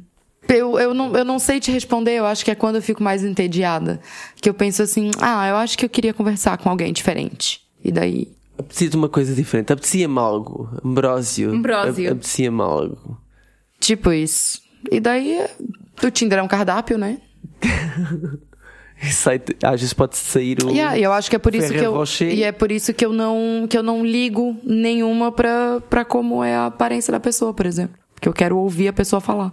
Eu, 0.48 0.78
eu, 0.78 0.92
não, 0.92 1.16
eu 1.16 1.24
não 1.24 1.38
sei 1.38 1.60
te 1.60 1.70
responder, 1.70 2.12
eu 2.12 2.26
acho 2.26 2.44
que 2.44 2.50
é 2.50 2.54
quando 2.54 2.76
eu 2.76 2.82
fico 2.82 3.02
mais 3.02 3.22
entediada. 3.24 4.00
Que 4.40 4.48
eu 4.48 4.54
penso 4.54 4.82
assim, 4.82 5.10
ah, 5.20 5.46
eu 5.48 5.56
acho 5.56 5.78
que 5.78 5.84
eu 5.84 5.88
queria 5.88 6.12
conversar 6.12 6.58
com 6.58 6.68
alguém 6.68 6.92
diferente. 6.92 7.60
E 7.84 7.90
daí. 7.92 8.28
Apetecia 8.58 8.88
de 8.90 8.96
uma 8.96 9.08
coisa 9.08 9.34
diferente. 9.34 9.72
Apetecia-me 9.72 10.18
algo. 10.18 10.68
Ambrósio. 10.84 11.52
Ambrósio. 11.52 12.06
Ap- 12.08 12.12
Apetecia-me 12.16 12.60
algo. 12.60 13.18
Tipo 13.80 14.12
isso. 14.12 14.60
E 14.90 15.00
daí. 15.00 15.46
O 16.04 16.10
Tinder 16.10 16.38
é 16.38 16.42
um 16.42 16.48
cardápio, 16.48 16.98
né? 16.98 17.18
Sai- 19.10 19.40
às 19.64 19.80
vezes 19.80 19.92
pode 19.92 20.16
sair 20.16 20.62
o. 20.64 20.70
Yeah, 20.70 20.96
e 20.98 21.02
eu 21.02 21.12
acho 21.12 21.28
que 21.28 21.36
é 21.36 21.38
por 21.38 21.54
isso 21.54 21.72
que 21.72 21.78
eu. 21.78 21.92
Rocher. 21.92 22.32
E 22.32 22.42
é 22.44 22.52
por 22.52 22.70
isso 22.70 22.92
que 22.94 23.04
eu 23.04 23.12
não, 23.12 23.66
que 23.68 23.76
eu 23.76 23.82
não 23.82 24.04
ligo 24.04 24.56
nenhuma 24.62 25.32
pra 25.32 26.04
como 26.04 26.44
é 26.44 26.54
a 26.54 26.66
aparência 26.66 27.10
da 27.10 27.18
pessoa, 27.18 27.52
por 27.52 27.66
exemplo. 27.66 27.96
Porque 28.14 28.28
eu 28.28 28.32
quero 28.32 28.56
ouvir 28.56 28.88
a 28.88 28.92
pessoa 28.92 29.20
falar. 29.20 29.52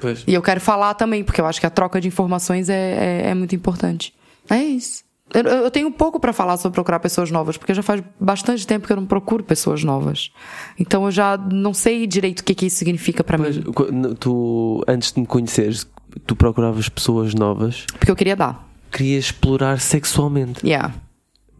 Pois. 0.00 0.22
E 0.26 0.32
eu 0.34 0.42
quero 0.42 0.60
falar 0.60 0.94
também, 0.94 1.24
porque 1.24 1.40
eu 1.40 1.46
acho 1.46 1.58
que 1.58 1.66
a 1.66 1.70
troca 1.70 2.00
de 2.00 2.06
informações 2.08 2.68
é, 2.68 3.22
é, 3.24 3.30
é 3.30 3.34
muito 3.34 3.54
importante. 3.54 4.14
É 4.48 4.62
isso. 4.62 5.02
Eu, 5.32 5.42
eu 5.42 5.70
tenho 5.70 5.90
pouco 5.90 6.20
pra 6.20 6.32
falar 6.32 6.56
sobre 6.58 6.74
procurar 6.74 7.00
pessoas 7.00 7.30
novas, 7.30 7.56
porque 7.56 7.74
já 7.74 7.82
faz 7.82 8.02
bastante 8.20 8.64
tempo 8.66 8.86
que 8.86 8.92
eu 8.92 8.96
não 8.96 9.06
procuro 9.06 9.42
pessoas 9.42 9.82
novas. 9.82 10.30
Então 10.78 11.04
eu 11.06 11.10
já 11.10 11.36
não 11.36 11.74
sei 11.74 12.06
direito 12.06 12.40
o 12.40 12.44
que, 12.44 12.54
que 12.54 12.66
isso 12.66 12.76
significa 12.76 13.24
pra 13.24 13.38
Mas 13.38 13.56
mim. 13.56 13.64
tu, 14.20 14.84
antes 14.86 15.10
de 15.12 15.20
me 15.20 15.26
conheceres, 15.26 15.88
tu 16.26 16.36
procuravas 16.36 16.88
pessoas 16.88 17.34
novas, 17.34 17.86
Porque 17.98 18.10
eu 18.10 18.16
queria 18.16 18.36
dar. 18.36 18.68
Querias 18.96 19.24
explorar 19.26 19.80
sexualmente. 19.80 20.64
Yeah. 20.66 20.94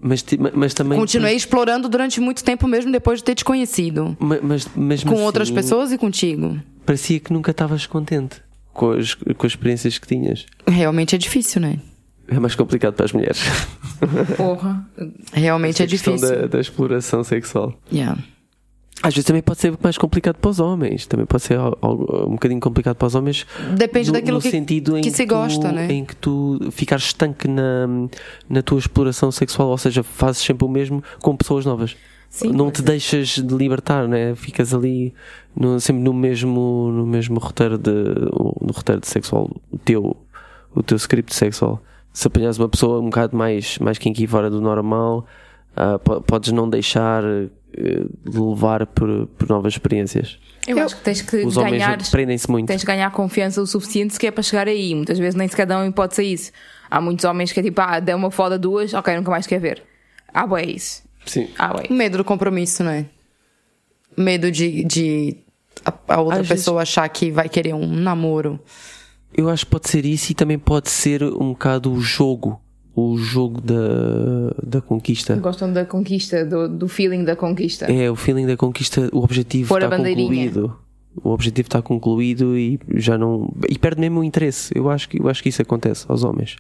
Mas, 0.01 0.25
mas 0.55 0.75
também. 0.75 0.99
Continuei 0.99 1.35
explorando 1.35 1.89
durante 1.89 2.21
muito 2.21 2.45
tempo 2.45 2.67
mesmo 2.69 2.93
depois 2.93 3.21
de 3.21 3.25
ter 3.25 3.35
te 3.35 3.45
conhecido. 3.45 4.17
Ma- 4.21 4.39
Mas, 4.43 4.69
mesmo 4.77 5.11
Com 5.11 5.17
assim, 5.17 5.25
outras 5.25 5.51
pessoas 5.51 5.93
e 5.93 5.99
contigo. 5.99 6.61
Parecia 6.85 7.19
que 7.19 7.33
nunca 7.33 7.51
estavas 7.53 7.87
contente 7.87 8.37
com 8.73 8.91
as, 8.91 9.15
com 9.15 9.47
as 9.47 9.53
experiências 9.53 9.97
que 9.99 10.07
tinhas. 10.07 10.45
Realmente 10.67 11.15
é 11.15 11.19
difícil, 11.19 11.61
né? 11.61 11.79
É 12.29 12.39
mais 12.39 12.55
complicado 12.55 12.95
para 12.95 13.05
as 13.07 13.13
mulheres. 13.13 13.41
Porra. 14.37 14.87
Realmente 15.33 15.83
é 15.83 15.87
A 15.87 15.89
questão 15.89 16.15
difícil. 16.15 16.37
Da, 16.43 16.47
da 16.47 16.61
exploração 16.61 17.25
sexual. 17.25 17.79
Yeah. 17.93 18.19
Às 19.03 19.13
vezes 19.13 19.27
também 19.27 19.43
pode 19.43 19.61
ser 19.61 19.77
mais 19.83 19.99
complicado 19.99 20.37
para 20.37 20.51
os 20.51 20.61
homens. 20.61 21.07
Também 21.07 21.27
pode 21.27 21.43
ser 21.43 21.59
al- 21.59 21.77
algo, 21.83 22.27
um 22.27 22.33
bocadinho 22.33 22.61
complicado 22.61 22.97
para 22.97 23.07
os 23.07 23.15
homens. 23.15 23.45
Depende 23.77 24.07
no, 24.09 24.13
daquilo 24.15 24.37
no 24.39 24.43
que, 24.43 24.51
sentido 24.51 24.97
em 24.97 25.03
que 25.03 25.11
se 25.11 25.27
tu- 25.27 25.35
gosta, 25.35 25.71
né? 25.73 25.93
Em 25.93 26.05
que 26.05 26.17
tu 26.17 26.59
ficares 26.71 27.05
estanque 27.07 27.47
na, 27.49 27.87
na 28.49 28.63
tua 28.63 28.79
exploração 28.79 29.31
sexual, 29.31 29.69
ou 29.69 29.77
seja, 29.79 30.03
fazes 30.03 30.43
sempre 30.43 30.65
o 30.65 30.69
mesmo 30.69 31.03
com 31.21 31.37
pessoas 31.37 31.67
novas. 31.67 31.97
Sim, 32.31 32.51
não 32.53 32.71
te 32.71 32.81
é. 32.81 32.85
deixas 32.85 33.29
de 33.29 33.55
libertar, 33.55 34.09
né? 34.09 34.35
Ficas 34.35 34.73
ali 34.73 35.13
no- 35.55 35.79
sempre 35.81 36.03
no 36.03 36.15
mesmo, 36.15 36.91
no 36.93 37.05
mesmo 37.07 37.39
roteiro 37.39 37.77
de, 37.77 37.91
no 37.93 38.73
roteiro 38.73 39.01
de 39.03 39.07
sexual, 39.09 39.51
o 39.71 39.77
teu, 39.79 40.17
o 40.75 40.83
teu 40.83 40.97
script 40.97 41.35
sexual. 41.35 41.83
Se 42.13 42.27
apanhas 42.29 42.59
uma 42.59 42.69
pessoa 42.69 43.01
um 43.01 43.05
bocado 43.07 43.37
mais, 43.37 43.77
mais 43.81 43.99
kinky 43.99 44.27
fora 44.27 44.49
do 44.49 44.61
normal, 44.61 45.27
po- 46.05 46.21
podes 46.23 46.53
não 46.53 46.71
deixar 46.71 47.23
de 47.23 47.51
levar 48.25 48.87
por, 48.87 49.27
por 49.27 49.49
novas 49.49 49.73
experiências. 49.75 50.39
Eu, 50.67 50.79
Eu- 50.79 50.85
acho 50.85 50.97
que 50.97 51.03
tens 51.03 51.21
que 51.23 51.37
Os 51.45 51.57
ganhar. 51.57 51.93
homens 51.93 52.09
prendem-se 52.11 52.51
muito. 52.51 52.69
Tens 52.69 52.81
de 52.81 52.87
ganhar 52.87 53.11
confiança 53.11 53.61
o 53.61 53.67
suficiente 53.67 54.15
sequer 54.15 54.31
para 54.31 54.43
chegar 54.43 54.69
aí. 54.69 54.95
Muitas 54.95 55.19
vezes 55.19 55.35
nem 55.35 55.49
sequer 55.49 55.67
dão 55.67 55.87
hipótese 55.87 56.21
a 56.21 56.25
isso. 56.25 56.53
Há 56.91 57.01
muitos 57.01 57.25
homens 57.25 57.53
que 57.53 57.61
é 57.61 57.63
tipo, 57.63 57.81
ah, 57.81 57.99
deu 58.01 58.17
uma 58.17 58.31
foda 58.31 58.59
duas, 58.59 58.95
ok, 58.95 59.17
nunca 59.17 59.31
mais 59.31 59.47
quer 59.47 59.59
ver. 59.61 59.83
Ah, 60.33 60.47
bué, 60.47 60.65
isso. 60.65 61.03
Sim. 61.27 61.49
Ah. 61.59 61.73
Medo 61.91 62.19
do 62.19 62.25
compromisso, 62.25 62.85
né? 62.85 63.07
Medo 64.17 64.51
de, 64.51 64.85
de 64.85 65.37
a, 65.85 65.93
a 66.15 66.21
outra 66.21 66.41
Às 66.41 66.49
vezes- 66.49 66.63
pessoa 66.65 66.83
achar 66.83 67.09
que 67.09 67.31
vai 67.31 67.49
querer 67.49 67.75
um 67.75 67.87
namoro. 67.87 68.61
Eu 69.37 69.49
acho 69.49 69.65
que 69.65 69.71
pode 69.73 69.89
ser 69.89 70.05
isso 70.05 70.31
e 70.31 70.35
também 70.35 70.59
pode 70.59 70.89
ser 70.91 71.23
um 71.25 71.51
bocado 71.51 71.93
o 71.93 72.01
jogo. 72.01 72.61
O 72.97 73.17
jogo 73.17 73.61
da, 73.61 74.55
da 74.63 74.81
conquista. 74.81 75.35
Gostam 75.37 75.73
da 75.73 75.85
conquista, 75.85 76.45
do, 76.45 76.69
do 76.69 76.89
feeling 76.89 77.25
da 77.25 77.35
conquista. 77.35 77.87
É, 77.87 78.09
o 78.11 78.15
feeling 78.15 78.47
da 78.47 78.57
conquista, 78.57 79.09
o 79.13 79.19
objetivo 79.19 79.69
Pôr 79.69 79.83
a 79.83 79.87
está 79.87 79.97
concluído. 79.97 80.77
O 81.23 81.31
objetivo 81.31 81.67
está 81.67 81.83
concluído 81.83 82.57
e 82.57 82.79
já 82.95 83.19
não. 83.19 83.53
E 83.69 83.79
perde 83.79 84.01
mesmo 84.01 84.21
o 84.21 84.25
interesse. 84.25 84.73
Eu 84.77 84.91
acho 84.91 85.09
que, 85.09 85.21
eu 85.21 85.29
acho 85.29 85.43
que 85.43 85.49
isso 85.49 85.63
acontece 85.63 86.05
aos 86.09 86.23
homens. 86.25 86.57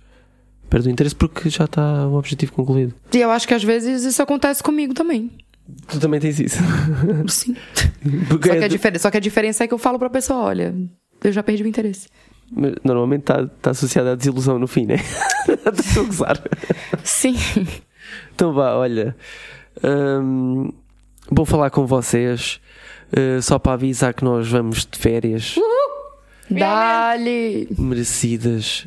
Perde 0.68 0.88
o 0.88 0.90
interesse 0.90 1.14
porque 1.14 1.48
já 1.48 1.64
está 1.64 2.06
o 2.06 2.14
objetivo 2.14 2.52
concluído. 2.52 2.94
E 3.12 3.18
eu 3.18 3.30
acho 3.30 3.46
que 3.46 3.54
às 3.54 3.62
vezes 3.62 4.04
isso 4.04 4.22
acontece 4.22 4.62
comigo 4.62 4.94
também. 4.94 5.30
Tu 5.88 5.98
também 5.98 6.20
tens 6.20 6.38
isso. 6.40 6.58
Sim. 7.28 7.56
Porque 8.28 8.48
Só 8.48 8.54
que, 8.54 8.64
é 8.64 8.96
a 8.96 8.98
só 8.98 9.10
que 9.10 9.16
a 9.16 9.20
diferença 9.20 9.64
é 9.64 9.66
que 9.66 9.72
eu 9.72 9.78
falo 9.78 9.98
pra 9.98 10.10
pessoa, 10.10 10.40
olha, 10.40 10.74
eu 11.22 11.32
já 11.32 11.42
perdi 11.42 11.62
o 11.62 11.66
interesse. 11.66 12.08
Mas 12.50 12.74
normalmente 12.84 13.22
está 13.22 13.42
está 13.42 13.70
associado 13.70 14.08
à 14.10 14.14
desilusão 14.14 14.58
no 14.58 14.66
fim, 14.66 14.86
né? 14.86 14.96
Estou 15.78 16.04
a 16.04 16.06
gozar. 16.06 16.42
Sim. 17.02 17.36
Então 18.34 18.52
vá, 18.52 18.74
olha. 18.74 19.16
hum, 19.82 20.70
vou 21.30 21.44
falar 21.46 21.70
com 21.70 21.86
vocês. 21.86 22.60
uh, 23.12 23.40
só 23.42 23.58
para 23.58 23.72
avisar 23.72 24.14
que 24.14 24.24
nós 24.24 24.48
vamos 24.48 24.86
de 24.90 24.98
férias 24.98 25.56
Dali! 26.50 27.68
merecidas. 27.78 28.86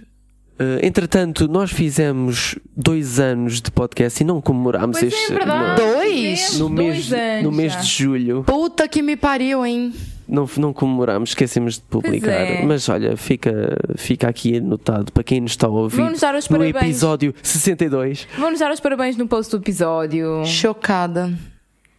Uh, 0.60 0.80
entretanto, 0.82 1.48
nós 1.48 1.72
fizemos 1.72 2.56
dois 2.76 3.20
anos 3.20 3.62
de 3.62 3.70
podcast 3.70 4.22
e 4.22 4.26
não 4.26 4.42
comemorámos 4.42 5.00
Pois 5.00 5.14
é, 5.14 5.16
este. 5.16 5.34
verdade. 5.34 5.82
Dois? 5.82 6.40
Fizemos 6.40 6.60
No, 6.60 6.70
no 6.70 6.76
mês, 6.76 7.10
dois 7.10 7.14
anos 7.22 7.44
no 7.44 7.52
mês 7.52 7.78
de 7.78 7.86
julho 7.86 8.44
Puta 8.44 8.88
que 8.88 9.02
me 9.04 9.16
pariu, 9.16 9.64
hein? 9.66 9.94
Não, 10.28 10.50
não 10.58 10.74
comemorámos, 10.74 11.30
esquecemos 11.30 11.76
de 11.76 11.82
publicar. 11.82 12.32
é. 12.32 12.62
Mas 12.64 12.88
olha, 12.90 13.16
fica, 13.16 13.78
fica 13.96 14.28
aqui 14.28 14.58
anotado 14.58 15.12
para 15.12 15.24
quem 15.24 15.42
nos 15.42 15.52
está 15.52 15.68
a 15.68 15.70
ouvir 15.70 15.98
Vamos 15.98 16.20
dar 16.20 16.36
os 16.36 16.48
no 16.50 16.58
parabéns. 16.58 16.84
episódio 16.84 17.34
62. 17.42 18.28
Vamos 18.38 18.60
dar 18.60 18.72
os 18.72 18.80
parabéns 18.80 19.16
no 19.18 19.28
post 19.28 19.52
do 19.56 19.62
episódio. 19.62 20.46
Chocada. 20.46 21.34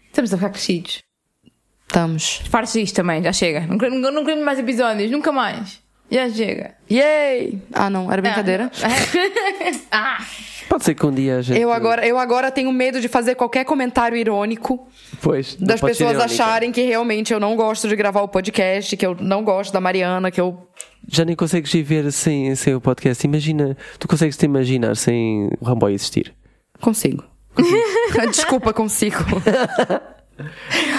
Estamos 0.07 0.33
a 0.33 0.37
ficar 0.37 0.51
crescidos. 0.51 1.03
Estamos. 1.87 2.43
Fartos 2.51 2.73
disto 2.75 2.97
também, 2.97 3.23
já 3.23 3.33
chega. 3.33 3.67
Não 3.67 3.79
queremos, 3.79 4.01
não 4.13 4.23
queremos 4.25 4.45
mais 4.45 4.59
episódios, 4.59 5.11
nunca 5.11 5.33
mais. 5.33 5.81
Já 6.11 6.29
chega. 6.31 6.75
Yay! 6.91 7.63
Ah, 7.73 7.91
não, 7.91 8.11
era 8.11 8.21
brincadeira. 8.23 8.71
ah, 9.91 10.19
Pode 10.69 10.85
ser 10.85 10.95
que 10.95 11.07
um 11.07 11.13
dia 11.13 11.39
a 11.39 11.43
gente. 11.43 11.59
Eu 11.59 11.73
agora, 11.73 12.07
eu 12.07 12.19
agora 12.19 12.51
tenho 12.51 12.71
medo 12.71 13.01
de 13.01 13.09
fazer 13.09 13.35
qualquer 13.35 13.65
comentário 13.65 14.17
irônico 14.17 14.87
Pois, 15.23 15.55
das 15.57 15.81
pessoas 15.81 16.19
acharem 16.19 16.71
que 16.71 16.83
realmente 16.83 17.33
eu 17.33 17.41
não 17.41 17.57
gosto 17.57 17.89
de 17.89 17.97
gravar 17.97 18.23
o 18.23 18.29
podcast, 18.29 18.97
que 18.97 19.07
eu 19.07 19.17
não 19.19 19.43
gosto 19.43 19.73
da 19.73 19.81
Mariana, 19.81 20.31
que 20.31 20.41
eu. 20.41 20.69
Já 21.11 21.25
nem 21.25 21.35
consegues 21.35 21.73
viver 21.73 22.13
sem, 22.13 22.55
sem 22.55 22.75
o 22.75 22.81
podcast. 22.81 23.27
Imagina, 23.27 23.77
tu 23.99 24.07
consegues 24.07 24.37
te 24.37 24.45
imaginar 24.45 24.95
sem 24.97 25.49
o 25.59 25.65
Ramboy 25.65 25.95
existir. 25.95 26.35
Consigo. 26.81 27.25
Desculpa, 28.31 28.73
consigo. 28.73 29.25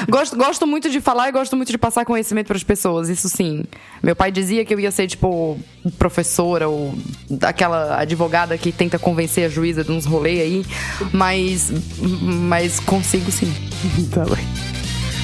gosto, 0.10 0.36
gosto 0.36 0.67
muito 0.67 0.89
de 0.89 0.99
falar 1.02 1.30
e 1.30 1.32
gosto 1.32 1.56
muito 1.56 1.71
de 1.71 1.78
passar 1.78 2.06
conhecimento 2.06 2.47
para 2.47 2.58
as 2.58 2.63
pessoas, 2.63 3.10
isso 3.10 3.30
sim. 3.30 3.63
Meu 4.02 4.15
pai 4.15 4.32
dizia 4.32 4.65
que 4.65 4.73
eu 4.73 4.80
ia 4.80 4.91
ser, 4.91 5.08
tipo, 5.08 5.58
professora 5.97 6.67
ou 6.67 6.93
aquela 7.41 7.99
advogada 7.99 8.58
que 8.58 8.71
tenta 8.71 8.99
convencer 8.99 9.45
a 9.45 9.49
juíza 9.49 9.84
de 9.84 9.91
uns 9.91 10.06
rolês 10.06 10.39
aí, 10.41 10.65
mas, 11.13 11.71
mas 11.99 12.80
consigo 12.80 13.32
sim. 13.32 13.54
tá 14.12 14.25
bem. 14.25 14.45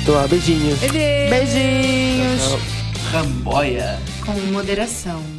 Então, 0.01 0.15
lá, 0.15 0.27
beijinhos. 0.27 0.79
Beijinhos! 1.29 2.59
Ramboia. 3.11 3.99
Com 4.25 4.33
moderação. 4.51 5.34